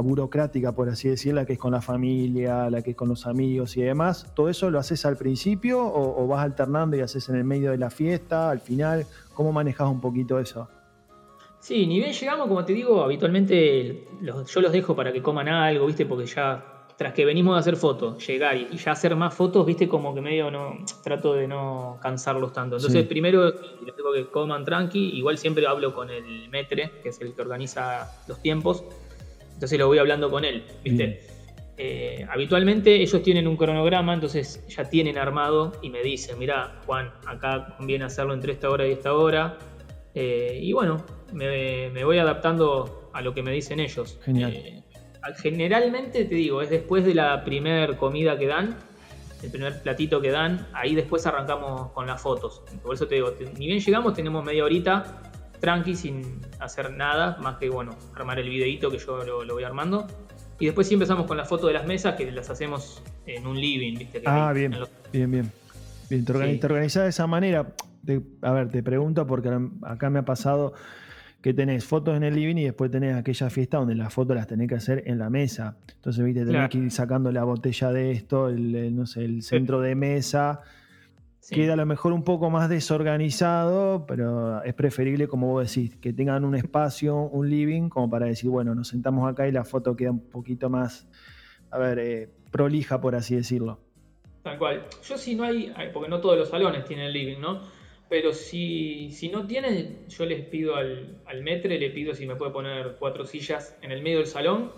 [0.01, 3.77] burocrática, por así decirla, que es con la familia, la que es con los amigos
[3.77, 4.31] y demás.
[4.35, 7.77] ¿Todo eso lo haces al principio o, vas alternando y haces en el medio de
[7.77, 9.05] la fiesta, al final?
[9.33, 10.67] ¿Cómo manejas un poquito eso?
[11.59, 15.85] Sí, ni bien llegamos, como te digo, habitualmente yo los dejo para que coman algo,
[15.88, 16.05] ¿viste?
[16.05, 19.87] Porque ya tras que venimos a hacer fotos, llegar y, ya hacer más fotos, viste,
[19.87, 22.77] como que medio no trato de no cansarlos tanto.
[22.77, 23.51] Entonces, primero
[23.85, 27.41] les digo que coman tranqui, igual siempre hablo con el metre, que es el que
[27.41, 28.83] organiza los tiempos.
[29.53, 31.21] Entonces lo voy hablando con él, viste.
[31.79, 37.11] Eh, habitualmente ellos tienen un cronograma, entonces ya tienen armado y me dicen, mira, Juan,
[37.27, 39.59] acá conviene hacerlo entre esta hora y esta hora.
[40.15, 44.17] Eh, y bueno, me, voy adaptando a lo que me dicen ellos.
[44.23, 44.51] Genial.
[44.51, 44.83] Eh,
[45.36, 48.78] generalmente te digo, es después de la primer comida que dan,
[49.43, 52.61] el primer platito que dan, ahí después arrancamos con las fotos.
[52.82, 55.21] Por eso te digo, ni bien llegamos, tenemos media horita
[55.59, 60.07] tranqui, sin hacer nada, más que bueno, armar el videito que yo lo, voy armando.
[60.59, 63.59] Y después sí empezamos con la foto de las mesas que las hacemos en un
[63.59, 64.21] living, ¿viste?
[64.25, 64.75] ah, bien,
[65.11, 65.51] bien, bien,
[66.09, 66.59] bien.
[66.59, 67.73] te, organizás de esa manera.
[68.41, 69.51] a ver, te pregunto porque
[69.84, 70.73] acá me ha pasado
[71.41, 74.47] que tenés fotos en el living y después tenés aquella fiesta donde las fotos las
[74.47, 75.77] tenés que hacer en la mesa.
[75.95, 79.79] Entonces, viste, tenés que ir sacando la botella de esto, el, no sé, el centro
[79.79, 80.61] de mesa.
[81.49, 86.11] Queda a lo mejor un poco más desorganizado, pero es preferible, como vos decís, que
[86.11, 89.95] tengan un espacio, un living, como para decir, bueno, nos sentamos acá y la foto
[89.95, 91.07] queda un poquito más,
[91.71, 93.79] a ver, eh, prolija, por así decirlo.
[94.43, 94.83] Tal cual.
[95.07, 97.61] Yo si no hay, porque no todos los salones tienen living, ¿no?
[98.10, 102.36] Pero si, si no tiene, yo les pido al, al metre, le pido si me
[102.36, 104.72] puede poner cuatro sillas en el medio del salón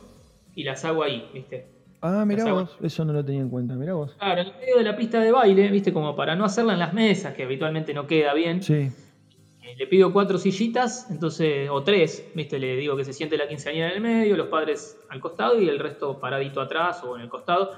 [0.56, 1.68] y las hago ahí, ¿viste?
[2.02, 4.16] Ah, mirá vos, eso no lo tenía en cuenta, mirá vos.
[4.18, 5.92] Claro, en el medio de la pista de baile, ¿viste?
[5.92, 8.64] Como para no hacerla en las mesas, que habitualmente no queda bien.
[8.64, 8.74] Sí.
[9.62, 12.58] Eh, le pido cuatro sillitas, entonces, o tres, ¿viste?
[12.58, 15.68] Le digo que se siente la quinceañera en el medio, los padres al costado y
[15.68, 17.72] el resto paradito atrás o en el costado.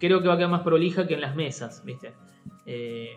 [0.00, 2.12] Creo que va a quedar más prolija que en las mesas, ¿viste?
[2.66, 3.16] Eh,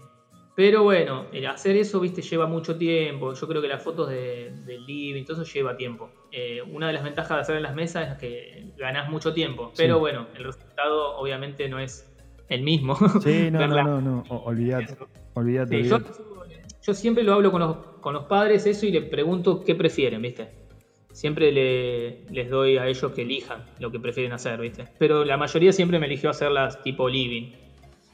[0.56, 3.34] pero bueno, el hacer eso, viste, lleva mucho tiempo.
[3.34, 6.10] Yo creo que las fotos de, del living, todo eso lleva tiempo.
[6.32, 9.74] Eh, una de las ventajas de hacer en las mesas es que ganás mucho tiempo.
[9.76, 12.10] Pero bueno, el resultado obviamente no es
[12.48, 12.96] el mismo.
[13.22, 14.96] Sí, no, no, no, no, olvídate.
[15.34, 19.76] olvídate, Yo, siempre lo hablo con los, con los padres eso y les pregunto qué
[19.76, 20.52] prefieren, ¿viste?
[21.12, 24.86] Siempre le, les doy a ellos que elijan lo que prefieren hacer, ¿viste?
[25.00, 27.52] Pero la mayoría siempre me eligió hacerlas tipo living.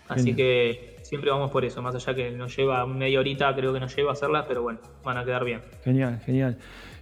[0.07, 3.81] Así que siempre vamos por eso, más allá que nos lleva media horita, creo que
[3.81, 5.61] nos lleva a hacerlas, pero bueno, van a quedar bien.
[5.83, 6.57] Genial, genial.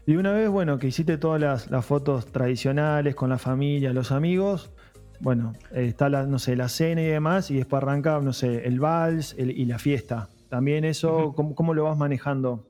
[0.07, 1.39] Y una vez, bueno, que hiciste todas
[1.69, 4.71] las, fotos tradicionales con la familia, los amigos,
[5.19, 8.79] bueno, está la, no sé, la cena y demás, y después arranca, no sé, el
[8.79, 10.27] vals y la fiesta.
[10.49, 12.65] También eso, ¿cómo, lo vas manejando?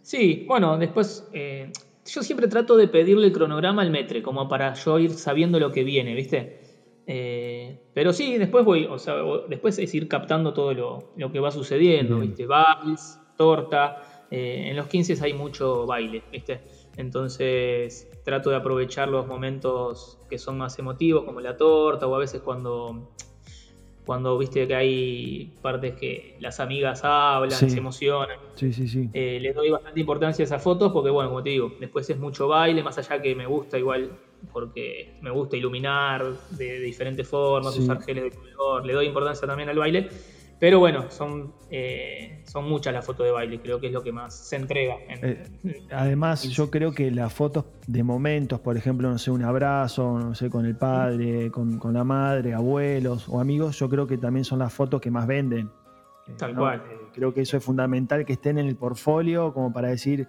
[0.00, 1.70] Sí, bueno, después eh,
[2.06, 5.70] yo siempre trato de pedirle el cronograma al metre, como para yo ir sabiendo lo
[5.70, 6.63] que viene, ¿viste?
[7.06, 9.16] Eh, pero sí, después voy, o sea,
[9.48, 12.46] después es ir captando todo lo, que va sucediendo, ¿viste?
[12.46, 14.26] Bailes, torta.
[14.30, 16.60] Eh, en los 15 hay mucho baile, ¿viste?
[16.96, 22.18] Entonces trato de aprovechar los momentos que son más emotivos, como la torta, o a
[22.18, 23.10] veces cuando,
[24.06, 28.38] cuando viste que hay partes que las amigas hablan, se emocionan.
[28.54, 29.10] Sí, sí, sí.
[29.12, 32.18] Eh, les doy bastante importancia a esas fotos porque, bueno, como te digo, después es
[32.18, 34.18] mucho baile, más allá que me gusta igual
[34.52, 39.68] porque me gusta iluminar de, diferentes formas, usar geles de color, le doy importancia también
[39.68, 40.08] al baile.
[40.64, 44.12] Pero bueno, son, eh, son muchas las fotos de baile, creo que es lo que
[44.12, 44.96] más se entrega.
[45.08, 45.42] Eh,
[45.90, 50.34] además, yo creo que las fotos de momentos, por ejemplo, no sé, un abrazo, no
[50.34, 54.60] sé, con el padre, con, la madre, abuelos o amigos, yo creo que también son
[54.60, 55.70] las fotos que más venden.
[56.38, 56.82] Tal cual.
[57.12, 60.26] creo que eso es fundamental que estén en el portfolio, como para decir,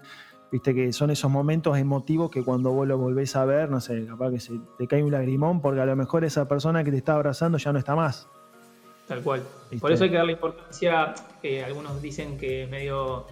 [0.51, 4.05] viste que son esos momentos emotivos que cuando vos lo volvés a ver, no sé,
[4.05, 6.97] capaz que se te cae un lagrimón porque a lo mejor esa persona que te
[6.97, 8.27] está abrazando ya no está más.
[9.07, 9.43] Tal cual.
[9.79, 13.27] Por eso hay que darle importancia, que algunos dicen que es medio,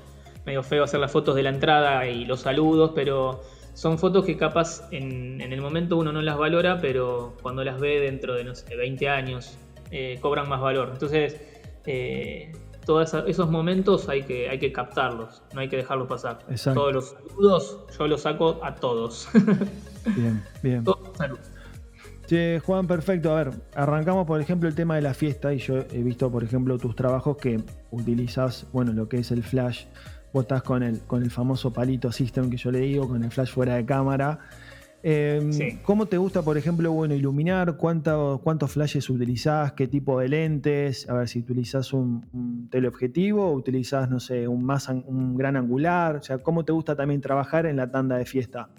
[0.46, 3.42] medio feo hacer las fotos de la entrada y los saludos, pero
[3.74, 8.00] son fotos que capaz en, el momento uno no las valora, pero cuando las ve
[8.00, 9.58] dentro de, no sé, 20 años,
[9.90, 10.90] eh, cobran más valor.
[10.94, 11.42] Entonces,
[11.86, 12.52] eh,
[12.86, 16.40] todos esos momentos hay que, hay que captarlos, no hay que dejarlos pasar.
[16.74, 19.28] Todos los saludos yo los saco a todos.
[20.18, 20.84] Bien, bien.
[20.84, 21.54] Todos saludos.
[22.66, 23.32] Juan, perfecto.
[23.32, 26.44] A ver, arrancamos por ejemplo el tema de la fiesta y yo he visto, por
[26.44, 29.86] ejemplo, tus trabajos que utilizas, bueno, lo que es el flash.
[30.34, 33.30] Vos estás con el, con el famoso palito system que yo le digo, con el
[33.30, 34.40] flash fuera de cámara.
[35.06, 37.76] Em, ¿Cómo te gusta, por ejemplo, bueno, iluminar?
[37.76, 39.74] ¿Cuántos flashes utilizás?
[39.74, 41.10] ¿Qué tipo de lentes?
[41.10, 46.16] A ver, si utilizás un, teleobjetivo o utilizás, no sé, un, más, un gran angular.
[46.16, 48.70] O sea, ¿cómo te gusta también trabajar en la tanda de fiesta?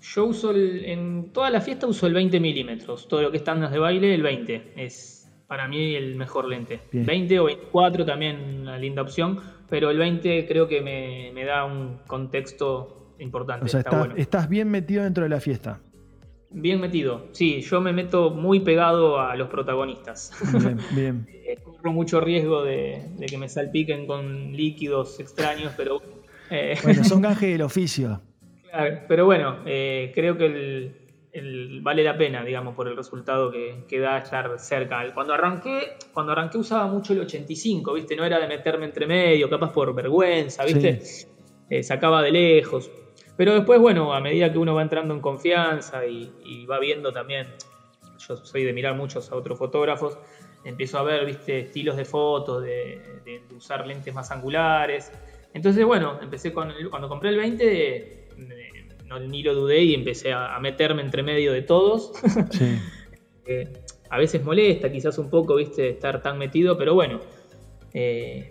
[0.00, 3.08] Yo uso en toda la fiesta uso el 20 milímetros.
[3.08, 4.74] Todo lo que es tandas de baile, el 20.
[4.76, 5.16] Es
[5.46, 6.80] para mí el mejor lente.
[6.92, 11.98] 20 o 24 también una linda opción, pero el 20 creo que me, da un
[12.06, 13.64] contexto importante.
[13.64, 13.84] O sea,
[14.16, 15.80] estás bien metido dentro de la fiesta.
[16.50, 20.32] Bien metido, sí, yo me meto muy pegado a los protagonistas.
[20.52, 21.26] Bien, bien.
[21.28, 26.00] Eh, corro mucho riesgo de, que me salpiquen con líquidos extraños, pero...
[26.50, 28.22] Eh, bueno, son gajes del oficio
[29.08, 31.06] pero bueno, eh, creo que
[31.82, 35.02] vale la pena, digamos, por el resultado que, da estar cerca.
[35.14, 38.16] Cuando arranqué, cuando arranqué usaba mucho el 85, ¿viste?
[38.16, 41.00] No era de meterme entre medio, capaz por vergüenza, ¿viste?
[41.68, 42.90] Eh, sacaba de lejos.
[43.36, 47.48] Pero después, bueno, a medida que uno va entrando en confianza y, va viendo también,
[48.18, 50.18] yo soy de mirar muchos a otros fotógrafos,
[50.64, 51.60] empiezo a ver, ¿viste?
[51.60, 53.00] Estilos de fotos, de,
[53.56, 55.12] usar lentes más angulares.
[55.52, 58.26] Entonces, bueno, empecé con cuando compré el 20
[59.06, 62.12] no, ni lo dudé y empecé a, meterme entre medio de todos.
[63.48, 63.72] Eh,
[64.10, 67.20] a veces molesta quizás un poco, viste, estar tan metido, pero bueno,
[67.94, 68.48] eh,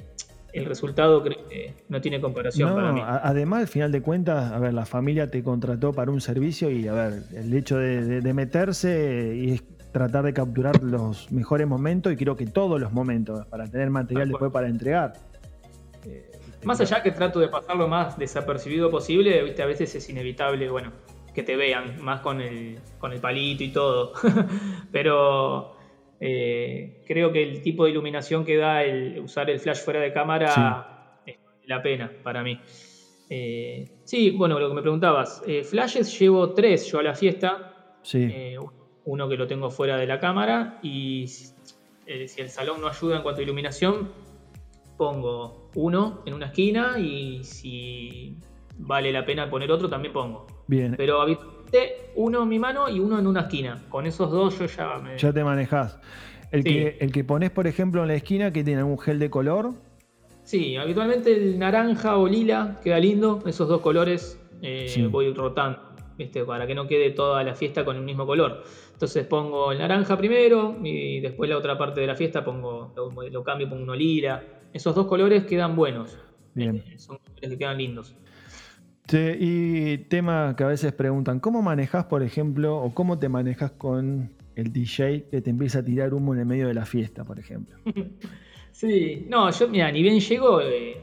[0.56, 3.02] el resultado que no tiene comparación para mí.
[3.04, 6.88] Además, al final de cuentas, a ver, la familia te contrató para un servicio y,
[6.88, 12.36] a ver, el hecho de, meterse y tratar de capturar los mejores momentos y creo
[12.36, 15.14] que todos los momentos para tener material después para entregar.
[16.64, 19.62] Más allá que trato de pasar lo más desapercibido posible, ¿viste?
[19.62, 20.92] a veces es inevitable, bueno,
[21.34, 24.14] que te vean, más con el, con el palito y todo.
[24.92, 25.75] Pero
[26.28, 30.12] eh, creo que el tipo de iluminación que da el usar el flash fuera de
[30.12, 32.60] cámara es la pena para mí.
[33.30, 37.72] Eh, sí, bueno, lo que me preguntabas, eh, flashes llevo tres yo a la fiesta.
[38.02, 38.56] Sí.
[39.06, 41.52] uno que lo tengo fuera de la cámara y si
[42.06, 44.12] el salón no ayuda en cuanto a iluminación,
[44.96, 48.38] pongo uno en una esquina y si
[48.78, 50.46] vale la pena poner otro, también pongo.
[50.68, 50.94] Bien.
[50.98, 51.20] Pero
[52.16, 53.84] uno en mi mano y uno en una esquina.
[53.90, 55.18] Con esos dos yo ya me...
[55.18, 56.00] Ya te manejas.
[56.52, 59.30] El, que, el que pones, por ejemplo, en la esquina, que tiene algún gel de
[59.30, 59.74] color.
[60.44, 63.44] Sí, habitualmente el naranja o lila queda lindo.
[63.46, 65.80] Esos dos colores eh, voy rotando,
[66.18, 66.44] ¿viste?
[66.46, 68.64] para que no quede toda la fiesta con el mismo color.
[68.94, 73.12] Entonces pongo el naranja primero y después la otra parte de la fiesta pongo lo,
[73.12, 74.44] lo cambio, pongo uno lila
[74.76, 76.18] esos dos colores quedan buenos.
[76.54, 76.84] Bien.
[76.86, 78.14] Eh, son colores que quedan lindos.
[79.14, 84.32] Y tema que a veces preguntan, ¿cómo manejas, por ejemplo, o cómo te manejas con
[84.56, 87.40] el DJ que te empieza a tirar humo en el medio de la fiesta, por
[87.40, 87.78] ejemplo?
[88.72, 90.98] sí, no, yo, mira, ni bien llego, eh,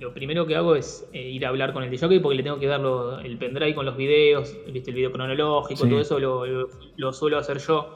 [0.00, 2.58] lo primero que hago es eh, ir a hablar con el DJ porque le tengo
[2.58, 2.80] que dar
[3.24, 4.90] el pendrive con los videos, ¿viste?
[4.90, 7.94] el video cronológico, todo eso lo, suelo hacer yo.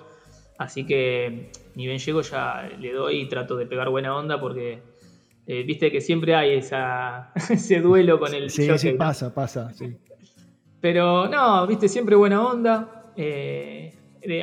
[0.58, 4.80] Así que ni bien llego ya le doy y trato de pegar buena onda porque
[5.46, 8.50] eh, viste que siempre hay esa, ese duelo con el...
[8.50, 9.96] Sí, sí, pasa, pasa, sí.
[10.80, 13.12] Pero no, viste, siempre buena onda.
[13.16, 13.92] Eh,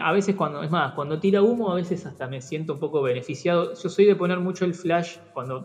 [0.02, 3.02] a veces cuando, es más, cuando tira humo, a veces hasta me siento un poco
[3.02, 3.74] beneficiado.
[3.74, 5.64] Yo soy de poner mucho el flash cuando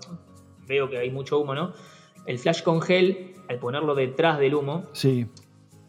[0.66, 1.72] veo que hay mucho humo, ¿no?
[2.26, 5.26] El flash con gel, al ponerlo detrás del humo, sí.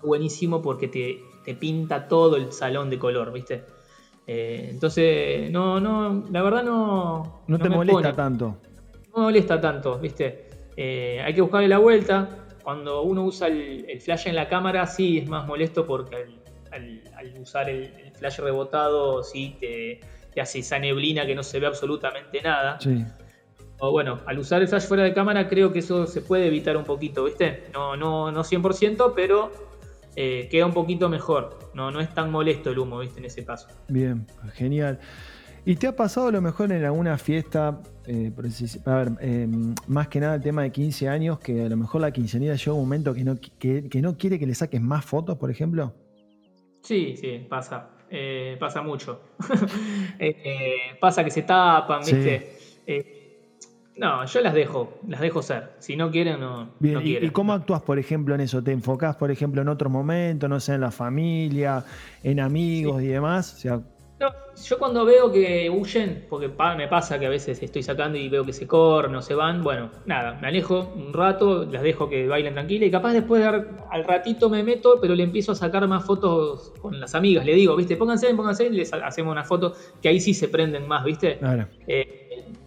[0.01, 3.65] buenísimo porque te, te pinta todo el salón de color, ¿viste?
[4.25, 7.41] Eh, entonces, no, no, la verdad no.
[7.47, 8.57] No, te molesta tanto.
[9.15, 10.49] No molesta tanto, ¿viste?
[10.75, 12.29] Eh, hay que buscarle la vuelta.
[12.63, 16.15] Cuando uno usa el, flash en la cámara, sí es más molesto porque
[16.71, 17.01] al,
[17.39, 19.99] usar el, flash rebotado, sí te,
[20.33, 22.79] te hace esa neblina que no se ve absolutamente nada.
[22.79, 23.03] Sí.
[23.79, 26.75] O bueno, al usar el flash fuera de cámara creo que eso se puede evitar
[26.75, 27.63] un poquito, ¿viste?
[27.73, 29.51] No, no, no 100%, pero
[30.15, 31.71] eh, queda un poquito mejor.
[31.73, 33.19] No, no es tan molesto el humo, ¿viste?
[33.19, 33.69] En ese caso.
[33.87, 34.99] Bien, genial.
[35.65, 38.31] ¿Y te ha pasado a lo mejor en alguna fiesta, eh,
[38.85, 42.01] a ver, em, más que nada el tema de 15 años, que a lo mejor
[42.01, 45.37] la quinceañera llega un momento que no, que, no quiere que le saques más fotos,
[45.37, 45.93] por ejemplo?
[46.81, 47.89] Sí, sí, pasa.
[48.09, 49.21] Eh, pasa mucho.
[50.99, 52.59] pasa que se tapan, ¿viste?
[53.99, 55.73] No, yo las dejo, las dejo ser.
[55.79, 58.63] Si no quieren, no, Bien, ¿y, cómo actúas, por ejemplo, en eso?
[58.63, 61.83] ¿Te enfocás, por ejemplo, en otro momento, no sé, en la familia,
[62.23, 63.61] en amigos y demás?
[64.19, 64.33] No,
[64.67, 68.43] yo cuando veo que huyen, porque me pasa que a veces estoy sacando y veo
[68.43, 72.27] que se corren o se van, bueno, nada, me alejo un rato, las dejo que
[72.27, 75.87] bailen tranquila y capaz después de al ratito me meto, pero le empiezo a sacar
[75.87, 77.45] más fotos con las amigas.
[77.45, 80.87] Le digo, viste, pónganse, pónganse y les hacemos una foto que ahí sí se prenden
[80.87, 81.37] más, viste.
[81.37, 81.67] Claro.
[81.87, 82.19] Eh,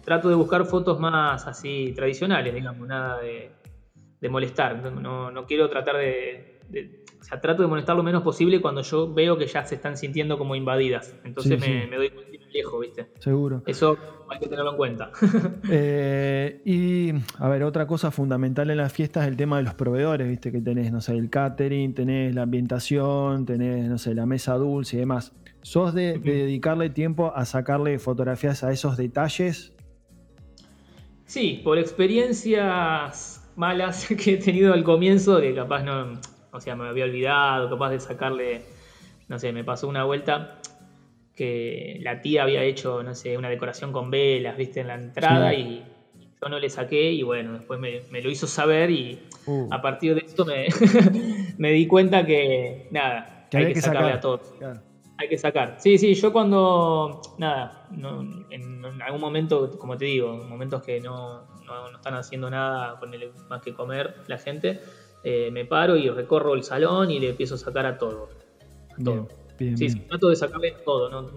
[0.03, 3.51] trato de buscar fotos más así tradicionales, digamos, nada de,
[4.29, 4.77] molestar.
[4.77, 9.37] No, quiero tratar de, O sea, trato de molestar lo menos posible cuando yo veo
[9.37, 11.15] que ya se están sintiendo como invadidas.
[11.23, 13.07] Entonces me, doy cuenta viejo, ¿viste?
[13.19, 13.63] Seguro.
[13.65, 13.97] Eso
[14.29, 15.11] hay que tenerlo en cuenta.
[15.69, 19.73] Eh, y, a ver, otra cosa fundamental en las fiestas es el tema de los
[19.73, 20.51] proveedores, ¿viste?
[20.51, 24.97] Que tenés, no sé, el catering, tenés la ambientación, tenés, no sé, la mesa dulce
[24.97, 25.33] y demás.
[25.61, 29.73] ¿Sos de dedicarle tiempo a sacarle fotografías a esos detalles
[31.25, 36.19] Sí, por experiencias malas que he tenido al comienzo, que capaz no,
[36.53, 38.61] o sea, me había olvidado, capaz de sacarle,
[39.27, 40.59] no sé, me pasó una vuelta
[41.35, 45.53] que la tía había hecho, no sé, una decoración con velas, viste, en la entrada
[45.53, 45.83] y
[46.41, 49.67] yo no le saqué y bueno, después me, lo hizo saber y uh.
[49.71, 50.67] a partir de esto me,
[51.57, 54.53] me, di cuenta que, nada, hay que, sacarle a todos.
[55.17, 55.77] Hay que sacar.
[55.79, 57.87] Sí, sí, yo cuando, nada,
[58.51, 61.47] en, algún momento, como te digo, en momentos que no,
[61.95, 63.11] están haciendo nada con
[63.49, 64.81] más que comer la gente,
[65.23, 68.29] eh, me paro y recorro el salón y le empiezo a sacar a todo.
[69.03, 69.27] todo.
[69.57, 71.31] sí, sí, trato de sacarle todo, ¿no?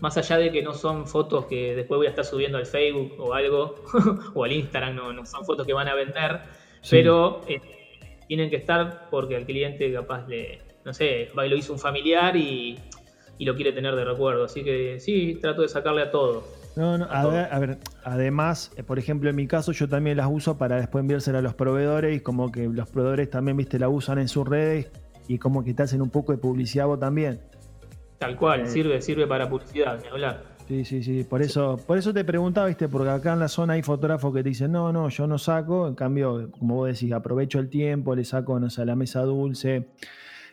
[0.00, 3.14] Más allá de que no son fotos que después voy a estar subiendo al Facebook
[3.18, 3.76] o algo,
[4.34, 6.40] o al Instagram, no, son fotos que van a vender,
[6.90, 7.60] pero eh,
[8.28, 12.78] tienen que estar porque al cliente capaz le, no sé, lo hizo un familiar y
[13.38, 14.44] y lo quiere tener de recuerdo.
[14.44, 16.44] Así que sí, trato de sacarle a todo.
[16.76, 20.58] No, no, a, Ver, además, eh, por ejemplo, en mi caso, yo también las uso
[20.58, 24.18] para después enviársela a los proveedores y como que los proveedores también, viste, la usan
[24.18, 24.90] en sus redes
[25.26, 27.40] y como que te hacen un poco de publicidad vos también.
[28.18, 30.42] Tal cual, eh, sirve, sirve para publicidad, ni hablar.
[30.68, 31.24] Sí, sí, sí.
[31.24, 34.42] Por eso, por eso te preguntaba, viste, porque acá en la zona hay fotógrafos que
[34.42, 35.88] te dicen, no, no, yo no saco.
[35.88, 39.88] En cambio, como vos decís, aprovecho el tiempo, le saco, no sé, la mesa dulce.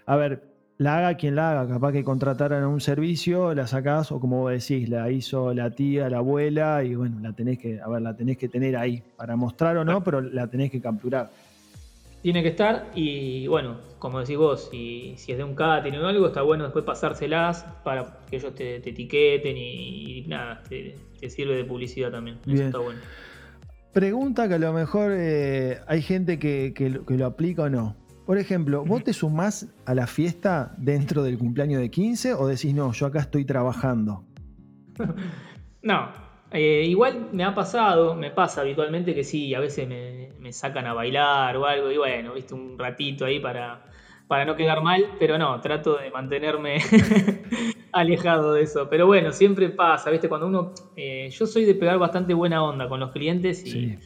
[0.06, 4.20] A ver, la haga quien la haga, capaz que contrataran un servicio, la sacás o
[4.20, 7.88] como vos decís, la hizo la tía, la abuela y bueno, la tenés que, a
[7.88, 11.30] ver, la tenés que tener ahí para mostrar o no, pero la tenés que capturar.
[12.22, 16.08] Tiene que estar y bueno, como decís vos, si, si es de un catering o
[16.08, 20.96] algo, está bueno después pasárselas para que ellos te, etiqueten y, nada, te,
[21.30, 22.40] sirve de publicidad también.
[22.48, 23.00] Eso está bueno.
[23.92, 28.03] Pregunta que a lo mejor eh, hay gente que, que lo aplica o no.
[28.26, 32.74] Por ejemplo, ¿vos te sumás a la fiesta dentro del cumpleaños de 15 o decís,
[32.74, 34.24] no, yo acá estoy trabajando?
[35.82, 36.10] no,
[36.52, 40.94] eh, igual me ha pasado, me pasa habitualmente que sí, a veces me, sacan a
[40.94, 43.86] bailar o algo y bueno, viste un ratito ahí para,
[44.28, 46.78] para no quedar mal, pero no, trato de mantenerme
[47.92, 48.88] alejado de eso.
[48.90, 52.88] Pero bueno, siempre pasa, viste, cuando uno, eh, yo soy de pegar bastante buena onda
[52.88, 53.98] con los clientes y,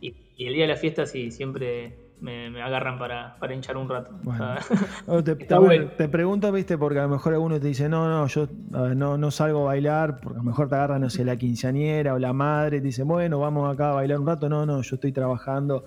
[0.00, 4.12] y el día de la fiesta sí, siempre me, agarran para, hinchar un rato.
[5.96, 9.30] te, pregunto, viste, porque a lo mejor alguno te dice, no, no, yo no, no
[9.30, 12.32] salgo a bailar, porque a lo mejor te agarran, no sé, la quinceañera o la
[12.32, 14.48] madre, te dice, bueno, vamos acá a bailar un rato.
[14.48, 15.86] No, no, yo estoy trabajando.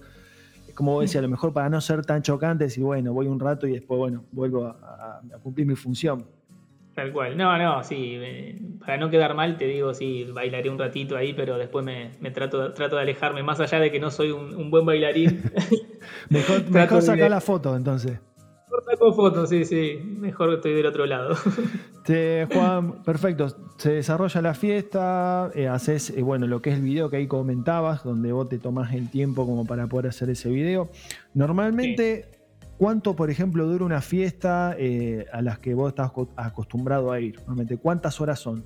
[0.67, 3.28] Es como vos decías, a lo mejor para no ser tan chocantes y bueno, voy
[3.28, 6.36] un rato y después, bueno, vuelvo a cumplir mi función.
[6.98, 7.38] Tal cual.
[7.38, 8.20] No, no, sí.
[8.80, 12.74] para no quedar mal, te digo, sí, bailaré un ratito ahí, pero después me, trato,
[12.74, 13.43] trato de alejarme.
[13.43, 15.43] Más allá de que no soy un, buen bailarín.
[16.30, 18.20] mejor mejor sacar la foto, entonces.
[18.66, 20.00] Mejor saco fotos, sí, sí.
[20.04, 21.36] Mejor estoy del otro lado.
[22.52, 23.48] Juan, perfecto.
[23.78, 27.28] Se desarrolla la fiesta, eh, haces, eh, bueno, lo que es el video que ahí
[27.28, 30.89] comentabas, donde vos te tomás el tiempo como para poder hacer ese video.
[31.36, 32.36] Normalmente.
[32.78, 37.38] ¿Cuánto, por ejemplo, dura una fiesta eh, a las que vos estás acostumbrado a ir?
[37.39, 38.63] Normalmente, ¿cuántas horas son?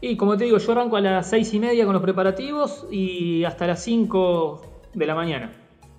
[0.00, 3.44] Y como te digo, yo arranco a las seis y media con los preparativos y
[3.44, 5.52] hasta las 5 de la mañana.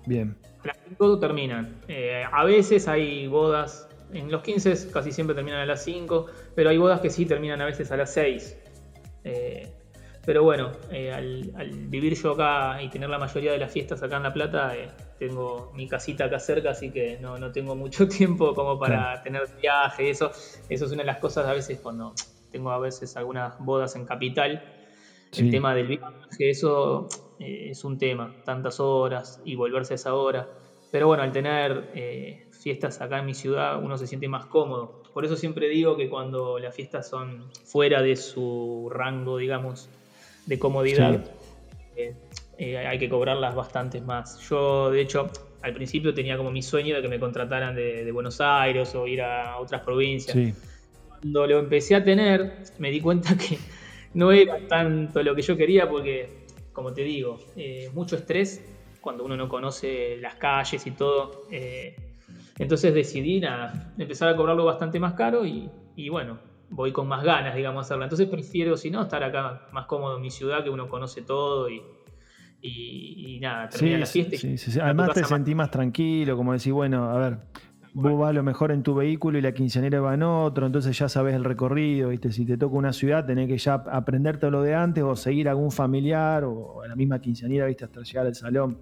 [0.06, 0.36] Bien.
[0.64, 1.76] A las 5 terminan.
[1.88, 6.70] Eh, a veces hay bodas, en los 15 casi siempre terminan a las 5, pero
[6.70, 8.58] hay bodas que sí terminan a veces a las 6.
[9.24, 9.72] Eh,
[10.24, 11.50] pero bueno, eh, al,
[11.88, 14.92] vivir yo acá y tener la mayoría de las fiestas acá en La Plata, eh,
[15.18, 19.42] tengo mi casita acá cerca, así que no, no tengo mucho tiempo como para tener
[19.60, 20.30] viaje y eso.
[20.68, 22.14] Eso es una de las cosas a veces cuando
[22.50, 24.62] tengo a veces algunas bodas en capital.
[25.36, 27.08] El tema del viaje, eso
[27.38, 30.46] eh, es un tema, tantas horas y volverse a esa hora.
[30.90, 31.88] Pero bueno, al tener
[32.50, 35.00] fiestas acá en mi ciudad, uno se siente más cómodo.
[35.14, 39.90] Por eso siempre digo que cuando las fiestas son fuera de su rango, digamos,
[40.46, 41.24] de comodidad,
[41.96, 42.14] eh,
[42.58, 44.40] eh, hay que cobrarlas bastantes más.
[44.48, 45.30] Yo, de hecho,
[45.62, 49.22] al principio tenía como mi sueño de que me contrataran de, Buenos Aires o ir
[49.22, 50.54] a otras provincias.
[51.08, 53.58] Cuando lo empecé a tener, me di cuenta que
[54.14, 58.64] no era tanto lo que yo quería porque, como te digo, eh, mucho estrés
[59.00, 61.48] cuando uno no conoce las calles y todo.
[62.58, 63.42] entonces decidí
[63.98, 66.38] empezar a cobrarlo bastante más caro y, y bueno,
[66.72, 68.06] voy con más ganas, digamos, hacerla.
[68.06, 71.68] Entonces prefiero, si no, estar acá más cómodo en mi ciudad, que uno conoce todo
[71.70, 71.82] y,
[72.60, 74.36] y, nada, termina la fiesta.
[74.36, 77.38] Sí, sí, Además te sentís más tranquilo, como decir, bueno, a ver,
[77.92, 80.96] vos vas a lo mejor en tu vehículo y la quinceañera va en otro, entonces
[80.96, 82.32] ya sabes el recorrido, ¿viste?
[82.32, 85.50] Si te toca una ciudad, tenés que ya aprenderte lo de antes o seguir a
[85.50, 87.84] algún familiar o a la misma quinceañera, ¿viste?
[87.84, 88.78] Hasta llegar al salón.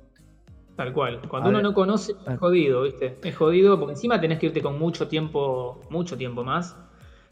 [0.77, 1.21] Tal cual.
[1.29, 3.19] Cuando uno no conoce, es jodido, ¿viste?
[3.23, 6.77] Es jodido porque encima tenés que irte con mucho tiempo, mucho tiempo más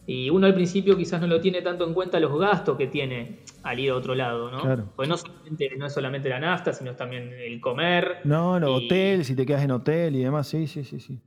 [0.09, 3.41] y uno al principio quizás no lo tiene tanto en cuenta los gastos que tiene
[3.63, 4.63] al ir a otro lado, ¿no?
[4.63, 4.87] Claro.
[4.97, 5.17] Pues no,
[5.77, 8.21] no es solamente la nafta, sino también el comer.
[8.25, 10.99] No, el hotel, si te quedas en hotel y demás, sí, sí, sí.
[10.99, 11.21] sí.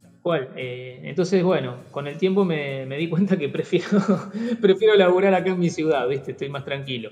[0.55, 3.99] Eh, entonces, bueno, con el tiempo me, di cuenta que prefiero,
[4.59, 6.31] prefiero laburar acá en mi ciudad, ¿viste?
[6.31, 7.11] Estoy más tranquilo.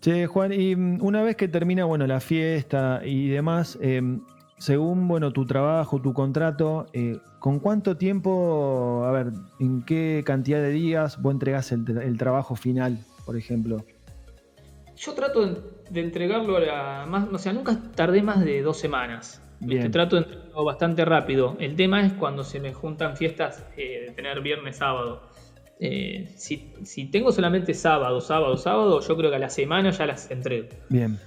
[0.00, 4.02] Che, Juan, y mm, una vez que termina, bueno, la fiesta y demás, eh,
[4.60, 10.60] según bueno, tu trabajo, tu contrato, eh, ¿con cuánto tiempo, a ver, en qué cantidad
[10.60, 13.78] de días vos entregás el, trabajo final, por ejemplo?
[14.96, 15.46] Yo trato
[15.88, 19.40] de entregarlo a más, o sea, nunca tardé más de dos semanas.
[19.60, 19.90] Bien.
[19.90, 21.56] Trato de entregarlo bastante rápido.
[21.58, 25.22] El tema es cuando se me juntan fiestas eh, de tener viernes, sábado.
[25.78, 30.04] Eh, si, si, tengo solamente sábado, sábado, sábado, yo creo que a la semana ya
[30.04, 30.68] las entrego.
[30.90, 31.18] Bien.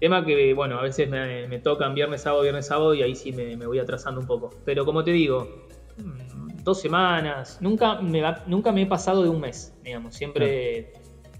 [0.00, 3.56] Tema que, bueno, a veces me, tocan viernes, sábado, viernes, sábado y ahí sí me,
[3.56, 4.50] voy atrasando un poco.
[4.64, 5.66] Pero como te digo,
[5.98, 10.14] mm, dos semanas, nunca me, nunca me he pasado de un mes, digamos.
[10.14, 10.92] Siempre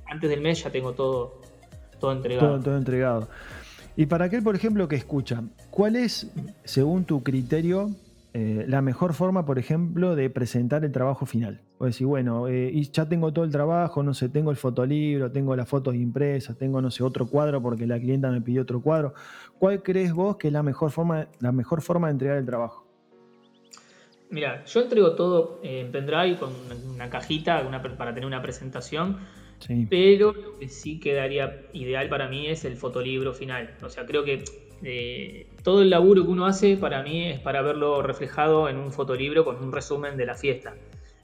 [0.07, 1.41] antes del mes ya tengo todo,
[2.01, 2.61] todo entregado.
[2.61, 3.29] Todo, entregado.
[3.97, 6.31] Y para aquel, por ejemplo, que escucha, ¿cuál es,
[6.65, 7.91] según tu criterio,
[8.39, 11.63] eh, la mejor forma, por ejemplo, de presentar el trabajo final?
[11.79, 15.33] O decir, bueno, eh, y ya tengo todo el trabajo, no sé, tengo el fotolibro,
[15.33, 18.83] tengo las fotos impresas, tengo, no sé, otro cuadro porque la clienta me pidió otro
[18.83, 19.15] cuadro.
[19.59, 22.87] ¿Cuál crees vos que es la mejor forma, la mejor forma de entregar el trabajo?
[24.29, 26.51] Mira, yo entrego todo en pendrive con
[26.93, 27.67] una cajita
[27.97, 29.17] para tener una presentación,
[29.89, 33.79] pero lo que sí quedaría ideal para mí es el fotolibro final.
[33.83, 34.45] O sea, creo que
[34.83, 38.93] eh, todo el laburo que uno hace para mí es para verlo reflejado en un
[38.93, 40.75] fotolibro con un resumen de la fiesta.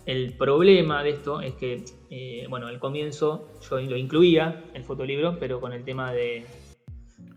[0.05, 5.39] El problema de esto es que, eh, bueno, al comienzo yo lo incluía, el fotolibro,
[5.39, 6.45] pero con el tema de,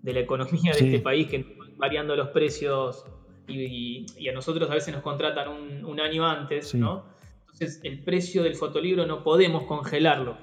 [0.03, 3.05] la economía de este país, que variando los precios
[3.47, 5.49] y, a nosotros a veces nos contratan
[5.85, 7.05] un, año antes, ¿no?
[7.41, 10.37] Entonces el precio del fotolibro no podemos congelarlo.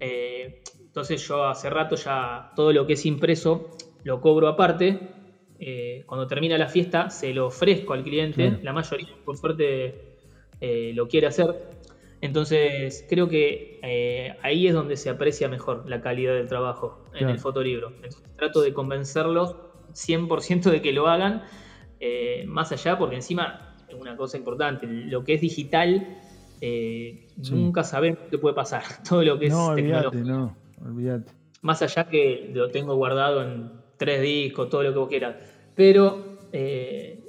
[0.00, 3.70] Eh, entonces yo hace rato ya todo lo que es impreso
[4.04, 5.16] lo cobro aparte.
[5.62, 8.58] Eh, cuando termina la fiesta se lo ofrezco al cliente.
[8.62, 9.94] La mayoría, por suerte,
[10.60, 11.46] eh, lo quiere hacer.
[12.22, 17.28] Entonces, creo que eh, ahí es donde se aprecia mejor la calidad del trabajo en
[17.28, 17.94] el fotolibro.
[18.36, 19.56] trato de convencerlos
[19.92, 21.42] 100% de que lo hagan,
[22.46, 26.18] más allá, porque encima, es una cosa importante, lo que es digital,
[27.50, 28.82] nunca sabemos qué puede pasar.
[29.08, 30.24] Todo lo que es tecnológico.
[30.24, 31.32] No, olvídate.
[31.62, 35.36] Más allá que lo tengo guardado en tres discos, todo lo que vos quieras.
[35.76, 36.24] Pero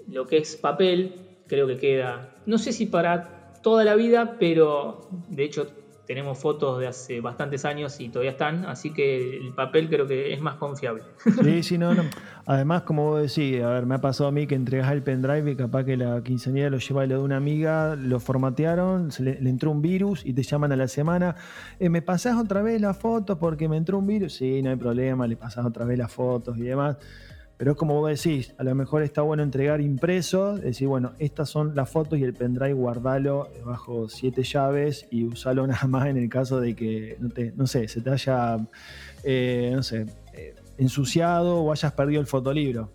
[0.08, 1.12] lo que es papel,
[1.48, 5.68] creo que queda, no sé si para toda la vida, pero de hecho
[6.06, 10.34] tenemos fotos de hace bastantes años y todavía están, así que el papel creo que
[10.34, 11.04] es más confiable.
[11.44, 12.04] Sí, sí, no, no.
[12.46, 15.52] Además, como vos decís, a ver, me ha pasado a mí que entregas el pendrive
[15.52, 19.24] y capaz que la quinceañera lo lleva y lo de una amiga, lo formatearon, se
[19.24, 21.36] le, entró un virus y te llaman a la semana,
[21.80, 24.34] eh, ¿me pasás otra vez la foto porque me entró un virus?
[24.36, 26.98] Sí, no hay problema, le pasás otra vez las fotos y demás.
[27.62, 31.48] Pero es como vos decís, a lo mejor está bueno entregar impreso, decir, bueno, estas
[31.48, 36.18] son las fotos y el pendrive guardalo bajo siete llaves y usalo nada más en
[36.18, 38.58] el caso de que, no, te, no sé, se te haya,
[39.24, 42.90] eh, no sé, eh, ensuciado o hayas perdido el fotolibro.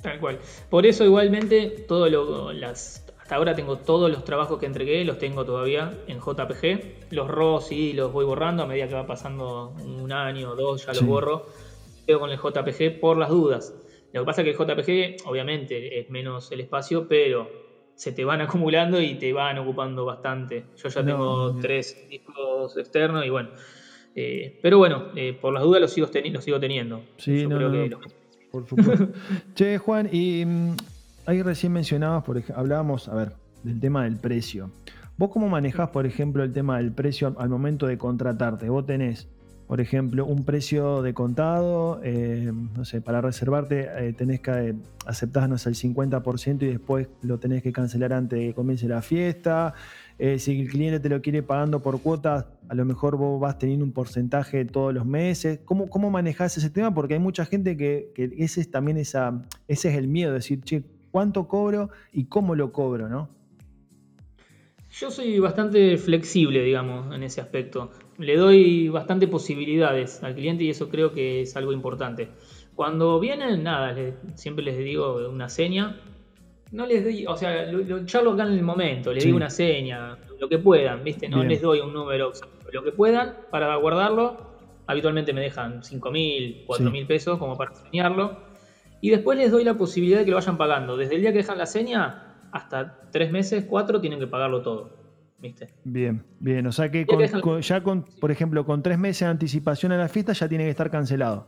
[0.00, 0.38] Tal cual.
[0.70, 5.18] Por eso igualmente todo lo, las, hasta ahora tengo todos los trabajos que entregué, los
[5.18, 7.10] tengo todavía en JPG.
[7.10, 10.86] Los RAW sí los voy borrando a medida que va pasando un año o dos,
[10.86, 11.46] ya los borro.
[12.06, 13.74] Quedo con el JPG por las dudas.
[14.12, 17.50] Lo que pasa es que el JPG, obviamente, es menos el espacio, pero
[17.94, 20.64] se te van acumulando y te van ocupando bastante.
[20.76, 23.50] Yo ya tengo tres discos externos y bueno.
[24.14, 26.08] Eh, pero bueno, eh, por las dudas los sigo,
[26.40, 27.02] sigo teniendo.
[27.18, 27.58] Sí, no,
[28.50, 29.08] por supuesto.
[29.54, 30.76] che, Juan, y mm,
[31.26, 33.32] ahí recién mencionabas, por ejemplo, hablábamos, a ver,
[33.62, 34.70] del tema del precio.
[35.18, 38.70] ¿Vos cómo manejás, por ejemplo, el tema del precio al momento de contratarte?
[38.70, 39.28] Vos tenés,
[39.66, 44.74] por ejemplo, un precio de contado, eh, no sé, para reservarte eh, tenés que eh,
[45.06, 49.74] aceptarnos el 50% y después lo tenés que cancelar antes de que comience la fiesta.
[50.18, 53.84] si el cliente te lo quiere pagando por cuotas, a lo mejor vos vas teniendo
[53.84, 55.58] un porcentaje todos los meses.
[55.64, 56.94] ¿Cómo, cómo manejás ese tema?
[56.94, 60.60] Porque hay mucha gente que, que ese es también esa, ese es el miedo, decir,
[60.62, 63.30] che, cuánto cobro y cómo lo cobro, ¿no?
[64.98, 67.90] Yo soy bastante flexible, digamos, en ese aspecto.
[68.16, 72.30] Le doy bastante posibilidades al cliente y eso creo que es algo importante.
[72.74, 73.94] Cuando vienen, nada,
[74.36, 76.00] siempre les digo una seña.
[76.72, 80.16] No les doy, o sea, lo, charlo acá en el momento, les digo una seña,
[80.40, 81.28] lo que puedan, ¿viste?
[81.28, 82.32] No les doy un número,
[82.72, 84.56] lo que puedan para guardarlo.
[84.86, 88.38] Habitualmente me dejan 5 mil, 4 mil pesos como para enseñarlo
[89.00, 90.96] y después les doy la posibilidad de que lo vayan pagando.
[90.96, 94.90] Desde el día que dejan la seña hasta tres meses, cuatro, tienen que pagarlo todo.
[95.38, 95.68] ¿Viste?
[95.84, 96.66] Bien, bien.
[96.66, 97.06] O sea que
[97.60, 100.70] ya con, por ejemplo, con tres meses de anticipación a la fiesta ya tiene que
[100.70, 101.46] estar cancelado.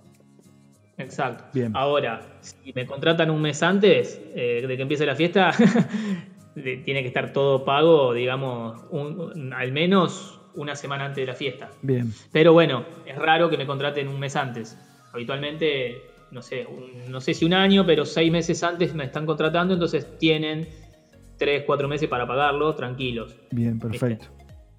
[0.99, 1.45] Exacto.
[1.55, 1.73] Bien.
[1.75, 5.53] Ahora, si me contratan un mes antes eh, de que empiece la fiesta,
[6.55, 8.85] tiene que estar todo pago, digamos,
[9.55, 11.71] al menos una semana antes de la fiesta.
[11.83, 12.13] Bien.
[12.33, 14.77] Pero bueno, es raro que me contraten un mes antes.
[15.13, 16.67] Habitualmente no sé,
[17.09, 20.69] no sé si un año, pero seis meses antes me están contratando, entonces tienen
[21.39, 23.37] tres, cuatro meses para pagarlo tranquilos.
[23.51, 24.27] Bien, perfecto.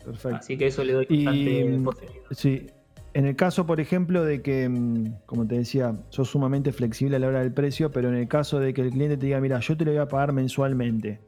[0.03, 0.38] perfecto.
[0.38, 2.24] Así que eso le doy bastante mm, posibilidad.
[2.32, 2.68] Sí.
[3.16, 7.20] En el caso, por ejemplo, de que, mm, como te decía, sos sumamente flexible a
[7.20, 9.60] la hora del precio, pero en el caso de que el cliente te diga, mira,
[9.60, 11.20] yo te lo voy a pagar mensualmente,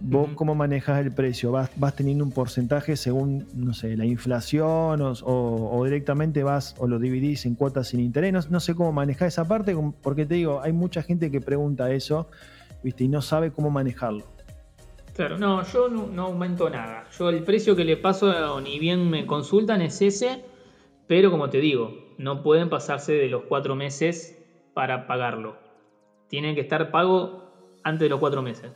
[0.00, 1.52] ¿Vos cómo manejas el precio?
[1.52, 6.98] ¿Vas, ¿Vas, teniendo un porcentaje según, no sé, la inflación o, directamente vas o lo
[6.98, 8.50] dividís en cuotas sin interés?
[8.50, 12.28] No, sé cómo manejar esa parte, porque te digo, hay mucha gente que pregunta eso
[12.82, 13.04] ¿viste?
[13.04, 14.33] y no sabe cómo manejarlo.
[15.14, 17.06] Claro, no, yo no, aumento nada.
[17.16, 20.44] Yo el precio que le paso, ni bien me consultan, es ese,
[21.06, 24.36] pero como te digo, no pueden pasarse de los cuatro meses
[24.74, 25.56] para pagarlo.
[26.28, 28.72] Tienen que estar pago antes de los cuatro meses.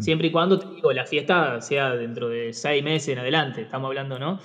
[0.00, 3.86] Siempre y cuando, te digo, la fiesta sea dentro de seis meses en adelante, estamos
[3.86, 4.40] hablando, ¿no?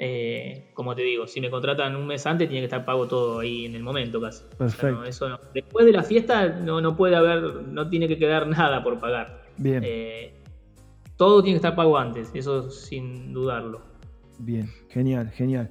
[0.00, 3.38] Eh, como te digo, si me contratan un mes antes, tiene que estar pago todo
[3.38, 4.42] ahí en el momento casi.
[4.58, 5.04] Perfecto.
[5.04, 8.98] eso Después de la fiesta no, no puede haber, no tiene que quedar nada por
[8.98, 9.44] pagar.
[9.56, 9.80] Bien.
[9.84, 10.41] Eh,
[11.22, 13.80] todo tiene que estar pago antes, eso sin dudarlo.
[14.40, 15.70] Bien, genial, genial.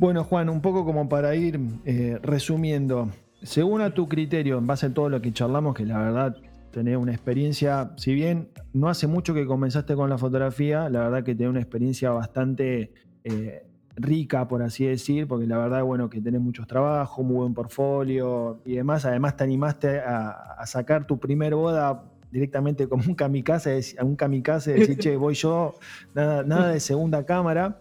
[0.00, 3.08] Bueno, Juan, un poco como para ir eh, resumiendo,
[3.40, 6.36] según a tu criterio, en base a todo lo que charlamos, que la verdad
[6.72, 11.22] tener una experiencia, si bien no hace mucho que comenzaste con la fotografía, la verdad
[11.22, 13.64] que tenés una experiencia bastante eh,
[13.94, 18.60] rica, por así decir, porque la verdad, bueno, que tenés muchos trabajos, muy buen portfolio
[18.64, 19.04] y demás.
[19.04, 24.72] Además, te animaste a, sacar tu primer boda directamente como un kamikaze, a un kamikaze,
[24.74, 25.74] decir, che, voy yo,
[26.14, 27.78] nada, nada de segunda cámara.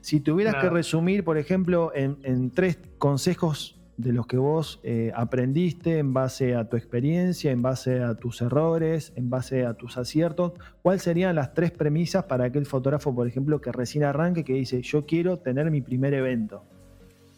[0.00, 5.12] Si tuvieras que resumir, por ejemplo, en, en tres consejos de los que vos eh,
[5.14, 9.96] aprendiste en base a tu experiencia, en base a tus errores, en base a tus
[9.96, 10.52] aciertos?
[10.82, 14.82] ¿Cuáles serían las tres premisas para aquel fotógrafo, por ejemplo, que recién arranque, que dice,
[14.82, 16.64] yo quiero tener mi primer evento?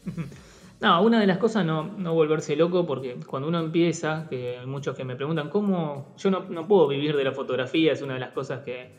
[0.80, 4.66] No, una de las cosas no, no volverse loco, porque cuando uno empieza, que hay
[4.66, 6.14] muchos que me preguntan, ¿cómo?
[6.18, 8.96] Yo no, puedo vivir de la fotografía, es una de las cosas que,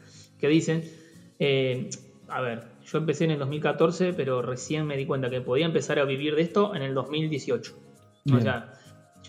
[0.48, 0.84] dicen.
[1.40, 1.90] Eh,
[2.28, 6.00] a ver, yo empecé en el 2014, pero recién me di cuenta que podía empezar
[6.00, 7.76] a vivir de esto en el 2018.
[8.34, 8.74] O sea,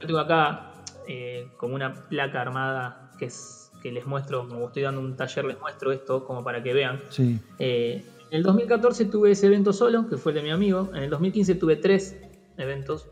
[0.01, 0.73] yo tengo acá
[1.07, 5.45] eh, como una placa armada que es que les muestro, como estoy dando un taller,
[5.45, 7.03] les muestro esto como para que vean.
[7.11, 7.39] Sí.
[7.59, 10.91] Eh, en el 2014 tuve ese evento solo, que fue el de mi amigo.
[10.95, 12.17] En el 2015 tuve tres
[12.59, 13.09] eventos,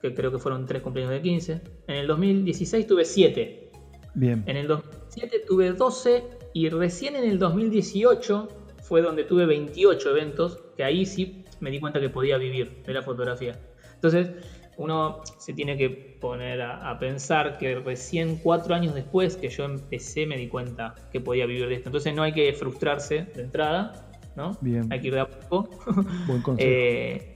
[0.00, 1.60] que creo que fueron tres cumpleaños de 15.
[1.88, 3.70] En el 2016 tuve siete.
[4.14, 4.42] Bien.
[4.46, 8.48] En el 2017 tuve 12 y recién en el 2018
[8.82, 12.92] fue donde tuve 28 eventos, que ahí sí me di cuenta que podía vivir de
[12.92, 13.58] la fotografía.
[13.94, 14.32] Entonces,
[14.76, 20.26] uno se tiene que poner a, pensar que recién cuatro años después que yo empecé
[20.26, 21.88] me di cuenta que podía vivir de esto.
[21.88, 24.56] Entonces no hay que frustrarse de entrada, ¿no?
[24.60, 24.86] Bien.
[24.90, 25.68] Hay que ir de a poco.
[26.26, 26.68] Buen consejo.
[26.68, 27.31] Eh,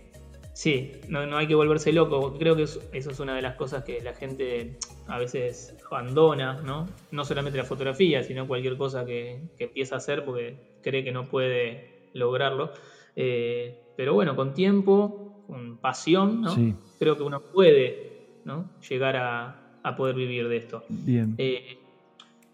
[0.56, 2.32] Sí, no, no hay que volverse loco.
[2.38, 6.86] Creo que eso, es una de las cosas que la gente a veces abandona, ¿no?
[7.10, 11.28] No solamente la fotografía, sino cualquier cosa que, empieza a hacer porque cree que no
[11.28, 12.70] puede lograrlo.
[13.16, 16.54] Eh, pero bueno, con tiempo, con pasión, ¿no?
[16.98, 18.70] Creo que uno puede ¿no?
[18.88, 20.84] llegar a, poder vivir de esto.
[20.88, 21.34] Bien.
[21.36, 21.76] Eh,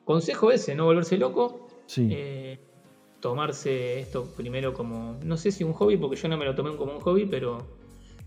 [0.04, 1.68] consejo ese, no volverse loco.
[1.86, 2.08] Sí.
[2.10, 2.58] Eh,
[3.20, 6.74] tomarse esto primero como, no sé si un hobby, porque yo no me lo tomé
[6.74, 7.80] como un hobby, pero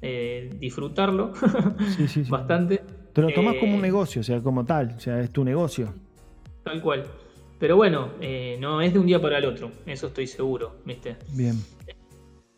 [0.08, 1.34] eh, disfrutarlo
[2.30, 2.84] bastante.
[3.12, 5.44] Te lo tomas como un eh, negocio, o sea, como tal, o sea, es tu
[5.44, 5.92] negocio.
[6.64, 7.06] Tal cual.
[7.58, 11.16] Pero bueno, eh, no es de un día para el otro, eso estoy seguro, ¿viste?
[11.32, 11.56] Bien.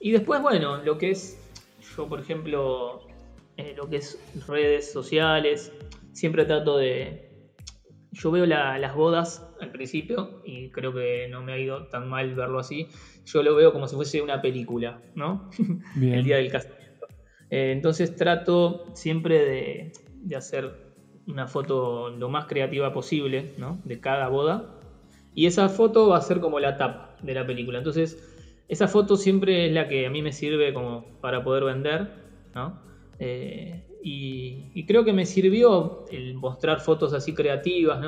[0.01, 1.39] Y después, bueno, lo que es,
[1.95, 3.07] yo por ejemplo,
[3.77, 5.71] lo que es redes sociales,
[6.11, 7.23] siempre trato de...
[8.11, 12.33] Yo veo las bodas al principio y creo que no me ha ido tan mal
[12.35, 12.87] verlo así.
[13.25, 15.49] Yo lo veo como si fuese una película, ¿no?
[16.01, 16.76] el día del casamiento
[17.49, 19.91] eh, entonces trato siempre
[20.25, 20.71] de, hacer
[21.27, 24.73] una foto lo más creativa posible de cada boda.
[25.33, 27.77] Y esa foto va a ser como la tapa de la película.
[27.77, 28.17] Entonces,
[28.67, 32.07] esa foto siempre es la que a mí me sirve como para poder vender.
[33.19, 38.03] Eh, y, creo que me sirvió el mostrar fotos así creativas,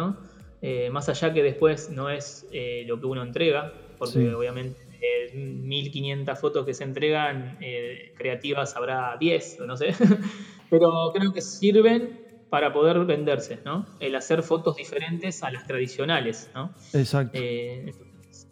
[0.61, 2.47] eh, más allá que después no es
[2.85, 4.88] lo que uno entrega, porque obviamente
[5.33, 9.89] 1500 fotos que se entregan, eh, creativas habrá 10, no sé,
[10.69, 12.19] pero creo que sirven
[12.49, 13.85] para poder venderse, ¿no?
[13.99, 16.73] El hacer fotos diferentes a las tradicionales, ¿no?
[16.93, 17.37] Exacto.
[17.39, 17.93] Eh,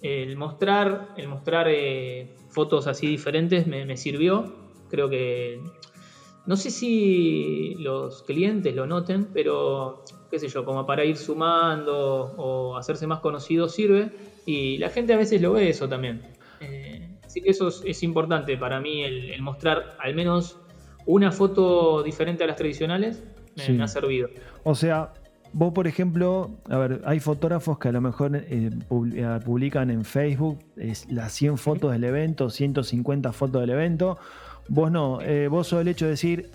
[0.02, 4.54] el mostrar, el mostrar eh, fotos así diferentes me, sirvió,
[4.90, 5.60] creo que,
[6.46, 12.34] no sé si los clientes lo noten, pero qué sé yo, como para ir sumando
[12.38, 14.12] o hacerse más conocido sirve.
[14.46, 16.22] Y la gente a veces lo ve eso también.
[16.62, 20.60] Eh, así que eso es, importante para mí, el, mostrar al menos
[21.06, 23.24] una foto diferente a las tradicionales,
[23.56, 24.30] me, ha servido.
[24.64, 25.14] O sea,
[25.54, 28.70] vos por ejemplo, a ver, hay fotógrafos que a lo mejor eh,
[29.16, 30.60] eh, publican en Facebook
[31.10, 34.18] las 100 fotos del evento, 150 fotos del evento.
[34.68, 36.50] Vos no, vos sos el hecho de decir,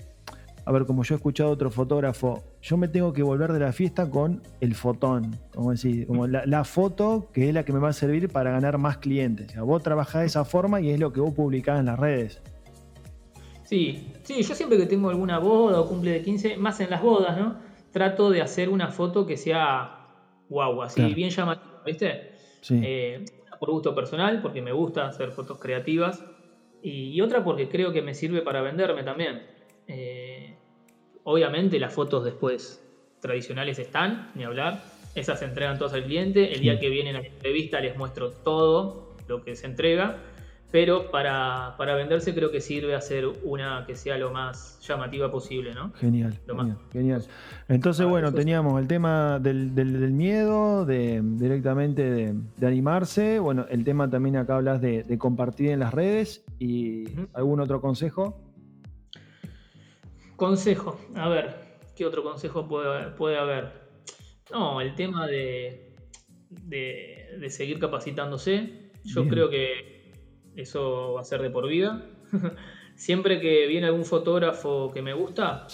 [0.65, 3.59] a ver, como yo he escuchado a otro fotógrafo, yo me tengo que volver de
[3.59, 7.81] la fiesta con el fotón, como decir, como la, foto que es la que me
[7.81, 9.49] va a servir para ganar más clientes.
[9.49, 11.99] O sea, vos trabajás de esa forma y es lo que vos publicás en las
[11.99, 12.41] redes.
[13.65, 17.03] Sí, sí, yo siempre que tengo alguna boda o cumple de 15, más en las
[17.03, 17.57] bodas, ¿no?
[17.91, 20.07] Trato de hacer una foto que sea
[20.49, 22.33] guau, así bien llamativa, ¿viste?
[22.61, 22.81] Sí.
[22.83, 23.25] Eh,
[23.59, 26.25] por gusto personal, porque me gusta hacer fotos creativas,
[26.83, 29.43] y, otra porque creo que me sirve para venderme también.
[29.87, 30.57] Eh,
[31.25, 32.83] obviamente las fotos después
[33.21, 34.83] tradicionales están, ni hablar.
[35.15, 36.55] Esas se entregan todas al cliente.
[36.55, 40.19] El día que vienen a la entrevista les muestro todo lo que se entrega.
[40.73, 45.93] Pero para, venderse creo que sirve hacer una que sea lo más llamativa posible, ¿no?
[45.93, 46.39] Genial,
[46.91, 47.23] genial,
[47.69, 49.71] Entonces, bueno, teníamos el tema del,
[50.13, 53.39] miedo, de, directamente de, animarse.
[53.39, 56.43] Bueno, el tema también acá hablas de, compartir en las redes.
[56.59, 57.05] ¿Y
[57.35, 58.41] algún otro consejo?
[60.43, 61.55] Consejo, a ver,
[61.95, 63.71] ¿qué otro consejo puede, haber?
[64.51, 65.95] No, el tema de,
[66.51, 68.91] de, seguir capacitándose.
[69.05, 70.11] Yo creo que
[70.57, 72.09] eso va a ser de por vida.
[72.97, 75.69] Siempre que viene algún fotógrafo que me gusta,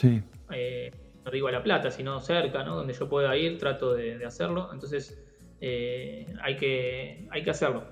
[0.53, 0.91] eh,
[1.25, 2.77] no digo a La Plata, sino cerca, ¿no?
[2.77, 4.69] donde yo pueda ir, trato de, hacerlo.
[4.71, 5.19] Entonces,
[5.63, 7.85] eh, hay, que, hay que hacerlo.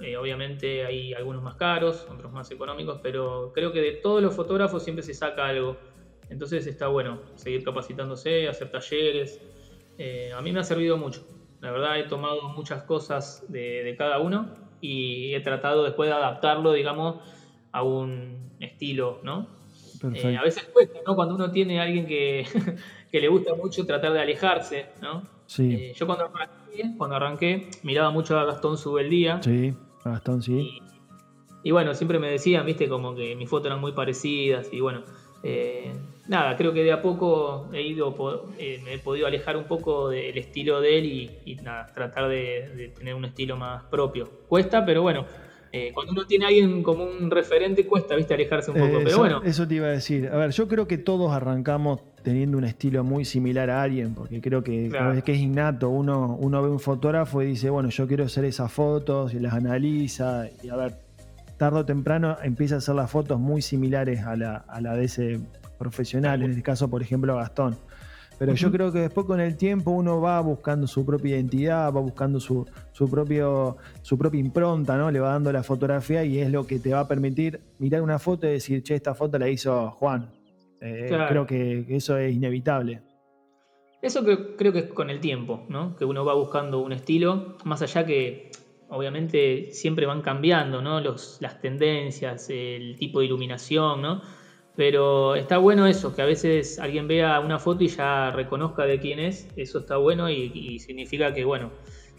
[0.00, 4.34] Eh, obviamente hay algunos más caros, otros más económicos, pero creo que de todos los
[4.34, 5.76] fotógrafos siempre se saca algo.
[6.32, 9.38] Entonces está bueno seguir capacitándose, hacer talleres.
[9.98, 11.26] Eh, a mí me ha servido mucho.
[11.60, 14.48] La verdad he tomado muchas cosas de, cada uno
[14.80, 17.16] y he tratado después de adaptarlo, digamos,
[17.70, 19.46] a un estilo, ¿no?
[20.14, 21.14] Eh, a veces cuesta, ¿no?
[21.14, 22.46] Cuando uno tiene a alguien que,
[23.12, 25.22] le gusta mucho tratar de alejarse, ¿no?
[25.46, 25.74] Sí.
[25.74, 29.40] Eh, yo cuando arranqué, cuando arranqué, miraba mucho a Gastón Subeldía.
[29.42, 30.54] Sí, a Gastón sí.
[30.58, 34.80] Y, y, bueno, siempre me decían, viste, como que mis fotos eran muy parecidas y
[34.80, 35.02] bueno,
[35.42, 35.92] eh,
[36.28, 38.14] nada, creo que de a poco he ido,
[38.58, 41.06] eh, me he podido alejar un poco del estilo de él
[41.44, 44.30] y, nada, tratar de, tener un estilo más propio.
[44.48, 45.26] Cuesta, pero bueno,
[45.72, 49.00] eh, cuando uno tiene a alguien como un referente, cuesta, viste, alejarse un poco.
[49.02, 49.42] pero bueno.
[49.44, 50.28] Eso te iba a decir.
[50.28, 54.40] A ver, yo creo que todos arrancamos teniendo un estilo muy similar a alguien, porque
[54.40, 54.90] creo que
[55.24, 58.72] que es innato, uno, uno ve un fotógrafo y dice, bueno, yo quiero hacer esas
[58.72, 60.94] fotos y las analiza, y a ver,
[61.56, 65.04] tarde o temprano empieza a hacer las fotos muy similares a la, a la de
[65.04, 65.40] ese
[65.82, 67.76] profesional, en este caso, por ejemplo, Gastón.
[68.38, 72.00] Pero yo creo que después con el tiempo uno va buscando su propia identidad, va
[72.00, 75.10] buscando su, su, propio, su propia impronta, ¿no?
[75.10, 78.18] Le va dando la fotografía y es lo que te va a permitir mirar una
[78.18, 80.30] foto y decir, che, esta foto la hizo Juan.
[80.80, 83.02] Eh, creo que, eso es inevitable.
[84.00, 85.94] Eso creo que es con el tiempo, ¿no?
[85.94, 88.50] Que uno va buscando un estilo, más allá que
[88.88, 91.00] obviamente siempre van cambiando, ¿no?
[91.00, 94.22] Los, las tendencias, el tipo de iluminación, ¿no?
[94.74, 98.98] Pero está bueno eso, que a veces alguien vea una foto y ya reconozca de
[98.98, 101.70] quién es, eso está bueno y, significa que, bueno,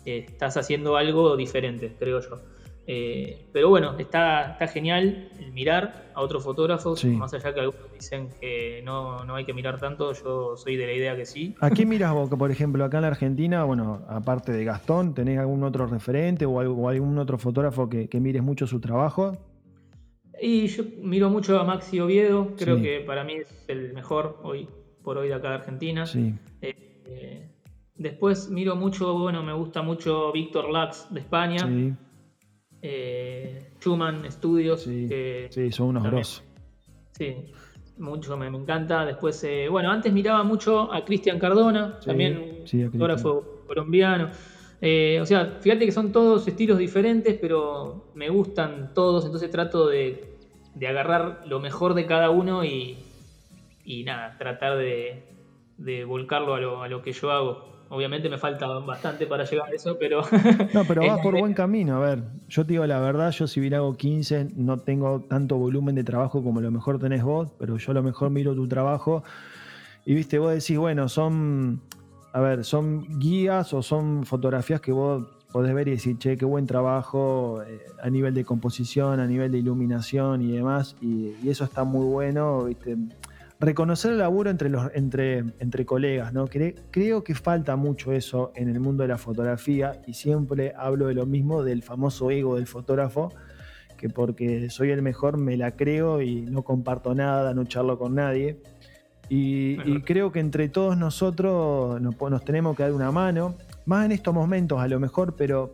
[0.05, 2.41] eh, estás haciendo algo diferente, creo yo.
[2.85, 7.91] Eh, pero bueno, está, está genial el mirar a otros fotógrafos, más allá que algunos
[7.93, 11.55] dicen que no, no, hay que mirar tanto, yo soy de la idea que sí.
[11.61, 15.39] ¿A quién miras vos, por ejemplo, acá en la Argentina, bueno, aparte de Gastón, ¿tenés
[15.39, 19.37] algún otro referente o, algún otro fotógrafo que, que mires mucho su trabajo?
[20.41, 24.67] Y yo miro mucho a Maxi Oviedo, creo que para mí es el mejor hoy
[25.03, 26.05] por hoy de acá de Argentina.
[26.05, 26.33] Sí.
[26.61, 27.49] Eh,
[27.95, 31.59] después miro mucho, bueno, me gusta mucho Víctor Lax de España.
[31.59, 31.93] Sí.
[32.81, 34.81] Eh, Schumann Studios.
[34.81, 35.07] Sí,
[35.49, 36.43] sí son unos grosos.
[37.11, 37.35] Sí,
[37.97, 39.05] mucho me, encanta.
[39.05, 44.31] Después, eh, bueno, antes miraba mucho a Cristian Cardona, también fotógrafo colombiano.
[44.85, 49.87] Eh, o sea, fíjate que son todos estilos diferentes, pero me gustan todos, entonces trato
[49.87, 50.35] de,
[50.75, 52.97] de agarrar lo mejor de cada uno y,
[53.85, 55.23] y nada, tratar de,
[55.77, 57.85] de volcarlo a lo, a lo, que yo hago.
[57.87, 60.21] Obviamente me falta bastante para llegar a eso, pero...
[60.73, 61.95] No, pero vas por buen camino.
[61.95, 65.55] A ver, yo te digo la verdad, yo si bien hago 15, no tengo tanto
[65.55, 68.67] volumen de trabajo como lo mejor tenés vos, pero yo a lo mejor miro tu
[68.67, 69.23] trabajo
[70.05, 71.81] y viste, vos decís, bueno, son,
[72.33, 76.45] a ver, son guías o son fotografías que vos podés ver y decir, che, qué
[76.45, 81.63] buen trabajo eh, a nivel de composición, a nivel de iluminación y demás, y, eso
[81.63, 82.67] está muy bueno.
[83.59, 86.47] Reconocer el laburo entre, los, entre, entre colegas, ¿no?
[86.47, 91.13] creo que falta mucho eso en el mundo de la fotografía y siempre hablo de
[91.13, 93.31] lo mismo, del famoso ego del fotógrafo,
[93.95, 98.15] que porque soy el mejor me la creo y no comparto nada, no charlo con
[98.15, 98.59] nadie.
[99.35, 103.55] Y, creo que entre todos nosotros nos, nos tenemos que dar una mano
[103.85, 105.73] más en estos momentos a lo mejor, pero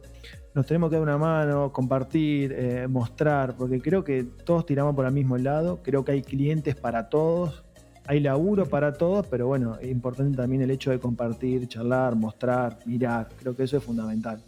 [0.55, 5.05] nos tenemos que dar una mano, compartir, eh, mostrar, porque creo que todos tiramos por
[5.05, 7.66] el mismo lado, creo que hay clientes para todos,
[8.07, 12.80] hay laburo para todos, pero bueno, es importante también el hecho de compartir, charlar, mostrar,
[12.86, 14.41] mirar, creo que eso es fundamental.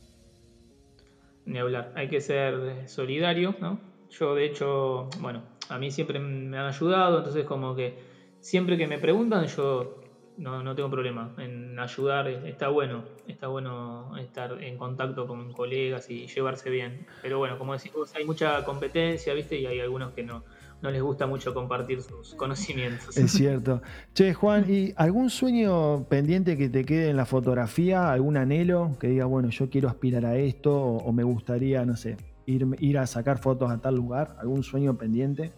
[1.45, 3.77] Ni hablar, hay que ser solidario, ¿no?
[4.09, 8.10] Yo de hecho, bueno, a mí siempre me han ayudado, entonces como que
[8.41, 10.01] siempre que me preguntan yo
[10.37, 16.09] no, no tengo problema en ayudar, está bueno, está bueno estar en contacto con colegas
[16.09, 17.05] y llevarse bien.
[17.21, 19.59] Pero bueno, como decimos, hay mucha competencia, ¿viste?
[19.59, 20.43] Y hay algunos que no,
[20.81, 23.15] no les gusta mucho compartir sus conocimientos.
[23.15, 23.81] Es cierto.
[24.13, 28.11] Che, Juan, ¿y algún sueño pendiente que te quede en la fotografía?
[28.11, 32.17] ¿Algún anhelo que diga, bueno, yo quiero aspirar a esto o, me gustaría, no sé,
[32.47, 34.37] ir, ir a sacar fotos a tal lugar?
[34.39, 35.51] ¿Algún sueño pendiente?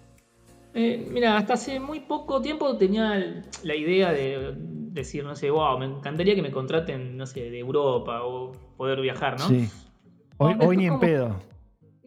[0.74, 5.78] Eh, mira, hasta hace muy poco tiempo tenía la idea de decir, no sé, wow,
[5.78, 9.48] me encantaría que me contraten, no sé, de Europa o poder viajar, ¿no?
[9.48, 9.70] Sí.
[10.38, 11.40] Hoy, ni en pedo.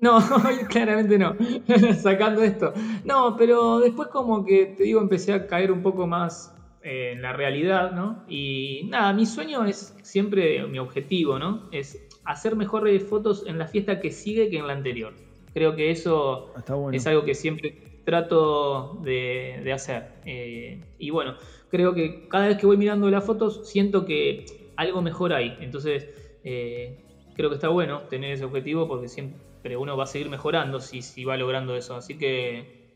[0.01, 1.37] No, hoy claramente no,
[2.03, 2.73] sacando esto.
[3.05, 6.53] No, pero después como que, te digo, empecé a caer un poco más
[6.83, 8.25] en la realidad, ¿no?
[8.29, 11.69] Y nada, mi sueño es siempre, mi objetivo, ¿no?
[11.73, 15.15] Es hacer mejores fotos en la fiesta que sigue que en la anterior.
[15.53, 16.53] Creo que eso
[16.93, 20.05] es algo que siempre trato de, hacer.
[20.25, 21.35] Eh, y bueno,
[21.71, 24.47] creo que cada vez que voy mirando las fotos siento que
[24.77, 25.59] algo mejor hay.
[25.61, 26.09] Entonces,
[26.45, 26.97] eh,
[27.35, 31.03] creo que está bueno tener ese objetivo porque siempre uno va a seguir mejorando si,
[31.03, 31.97] si va logrando eso.
[31.97, 32.95] Así que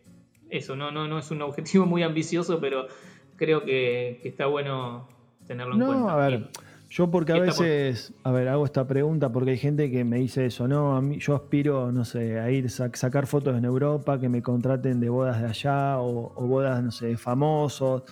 [0.49, 2.87] eso, no, no, no es un objetivo muy ambicioso, pero
[3.35, 5.09] creo que, está bueno
[5.45, 6.13] tenerlo en cuenta.
[6.13, 6.49] A ver.
[6.91, 10.47] Yo porque a veces, a ver, hago esta pregunta porque hay gente que me dice
[10.47, 14.19] eso, no, a mí yo aspiro, no sé, a ir a sacar fotos en Europa,
[14.19, 18.03] que me contraten de bodas de allá o, bodas, no sé, de famosos.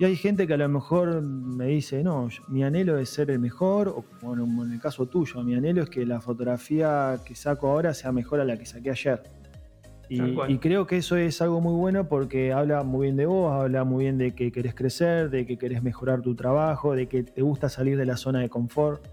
[0.00, 3.38] Y hay gente que a lo mejor me dice, no, mi anhelo es ser el
[3.38, 7.70] mejor, o bueno, en el caso tuyo, mi anhelo es que la fotografía que saco
[7.70, 9.37] ahora sea mejor a la que saqué ayer.
[10.08, 13.84] Y, creo que eso es algo muy bueno porque habla muy bien de vos, habla
[13.84, 17.42] muy bien de que querés crecer, de que querés mejorar tu trabajo, de que te
[17.42, 19.06] gusta salir de la zona de confort,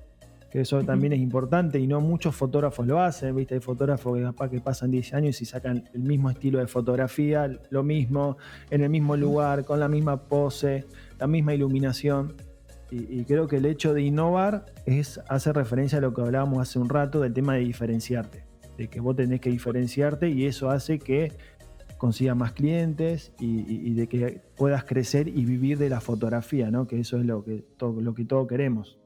[0.49, 3.55] que eso también es importante y no muchos fotógrafos lo hacen, ¿viste?
[3.55, 7.83] Hay fotógrafos que, que pasan 10 años y sacan el mismo estilo de fotografía, lo
[7.83, 8.37] mismo,
[8.69, 10.85] en el mismo lugar, con la misma pose,
[11.19, 12.35] la misma iluminación.
[12.89, 16.59] Y, y creo que el hecho de innovar es hacer referencia a lo que hablábamos
[16.59, 18.44] hace un rato del tema de diferenciarte
[18.77, 21.31] de que vos tenés que diferenciarte y eso hace que
[21.97, 26.87] consigas más clientes y, de que puedas crecer y vivir de la fotografía, ¿no?
[26.87, 28.97] Que eso es lo que, todo, lo que todos queremos.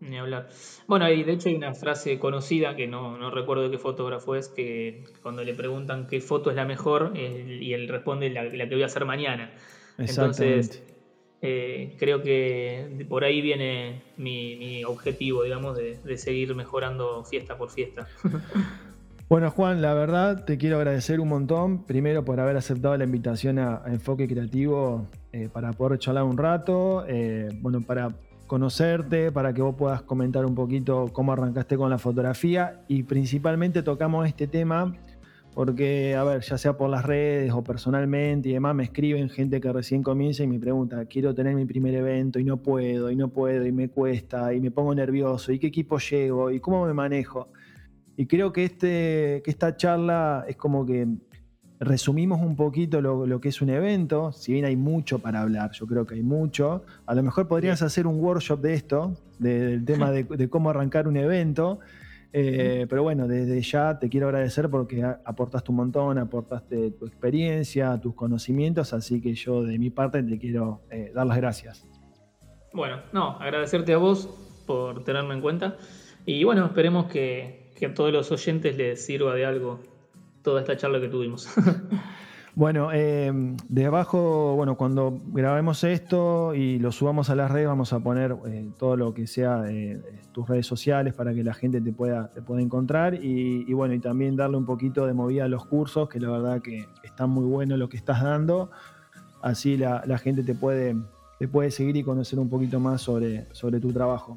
[0.00, 0.48] Ni hablar.
[0.88, 4.48] Bueno, y de hecho hay una frase conocida que no, recuerdo de qué fotógrafo es,
[4.48, 8.82] que cuando le preguntan qué foto es la mejor, y él responde la, que voy
[8.82, 9.52] a hacer mañana.
[9.98, 10.82] Entonces,
[11.44, 18.06] eh, creo que por ahí viene mi, objetivo, digamos, de, seguir mejorando fiesta por fiesta.
[19.28, 21.84] Bueno, Juan, la verdad te quiero agradecer un montón.
[21.84, 27.06] Primero por haber aceptado la invitación a, Enfoque Creativo eh, para poder charlar un rato.
[27.08, 28.10] Eh, bueno, para
[28.46, 33.82] conocerte, para que vos puedas comentar un poquito cómo arrancaste con la fotografía y principalmente
[33.82, 34.94] tocamos este tema
[35.54, 39.60] porque, a ver, ya sea por las redes o personalmente y demás, me escriben gente
[39.60, 43.16] que recién comienza y me pregunta, quiero tener mi primer evento y no puedo, y
[43.16, 46.86] no puedo, y me cuesta, y me pongo nervioso, y qué equipo llego, y cómo
[46.86, 47.48] me manejo.
[48.16, 51.06] Y creo que, este, que esta charla es como que
[51.82, 55.86] resumimos un poquito lo, que es un evento, si bien hay mucho para hablar, yo
[55.86, 60.10] creo que hay mucho, a lo mejor podrías hacer un workshop de esto, del tema
[60.12, 61.80] de, cómo arrancar un evento,
[62.32, 68.00] eh, pero bueno, desde ya te quiero agradecer porque aportaste un montón, aportaste tu experiencia,
[68.00, 71.86] tus conocimientos, así que yo de mi parte te quiero eh, dar las gracias.
[72.72, 74.28] Bueno, no, agradecerte a vos
[74.66, 75.76] por tenerme en cuenta
[76.24, 79.80] y bueno, esperemos que, que a todos los oyentes les sirva de algo
[80.42, 81.48] toda esta charla que tuvimos.
[82.54, 83.32] Bueno, eh,
[83.68, 88.36] de abajo, bueno, cuando grabemos esto y lo subamos a las redes, vamos a poner
[88.46, 90.02] eh, todo lo que sea eh,
[90.32, 94.00] tus redes sociales para que la gente te pueda, te pueda encontrar y, bueno, y
[94.00, 97.46] también darle un poquito de movida a los cursos, que la verdad que está muy
[97.46, 98.70] bueno lo que estás dando.
[99.40, 100.94] Así la, gente te puede,
[101.38, 104.36] te puede seguir y conocer un poquito más sobre, sobre tu trabajo.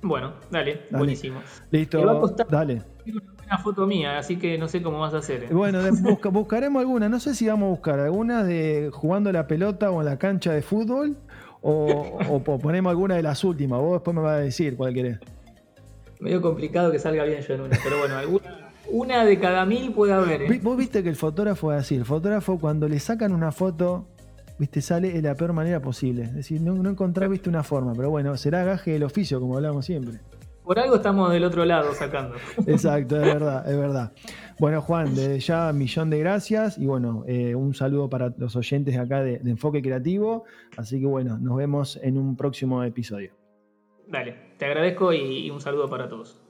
[0.00, 1.40] Bueno, dale, buenísimo.
[1.72, 2.82] Listo, dale.
[3.46, 5.44] Una foto mía, así que no sé cómo vas a hacer.
[5.44, 5.48] ¿eh?
[5.52, 5.78] Bueno,
[6.32, 7.08] buscaremos alguna.
[7.08, 10.52] No sé si vamos a buscar alguna de jugando la pelota o en la cancha
[10.52, 11.16] de fútbol
[11.62, 13.80] o, ponemos alguna de las últimas.
[13.80, 15.18] Vos después me vas a decir cuál querés.
[16.18, 19.92] Medio complicado que salga bien yo en una, pero bueno, alguna, una de cada mil
[19.92, 20.42] puede haber.
[20.42, 20.60] ¿eh?
[20.62, 21.94] Vos viste que el fotógrafo es así.
[21.94, 24.06] El fotógrafo cuando le sacan una foto
[24.58, 26.24] viste, sale de la peor manera posible.
[26.24, 27.92] Es decir, no, no encontrar, viste, una forma.
[27.94, 30.18] Pero bueno, será gaje del oficio, como hablamos siempre.
[30.66, 32.34] Por algo estamos del otro lado sacando.
[32.66, 34.12] Exacto, es verdad, es verdad.
[34.58, 38.98] Bueno, Juan, desde ya millón de gracias y bueno, eh, un saludo para los oyentes
[38.98, 40.42] acá de, Enfoque Creativo.
[40.76, 43.30] Así que bueno, nos vemos en un próximo episodio.
[44.08, 46.45] Dale, te agradezco y un saludo para todos.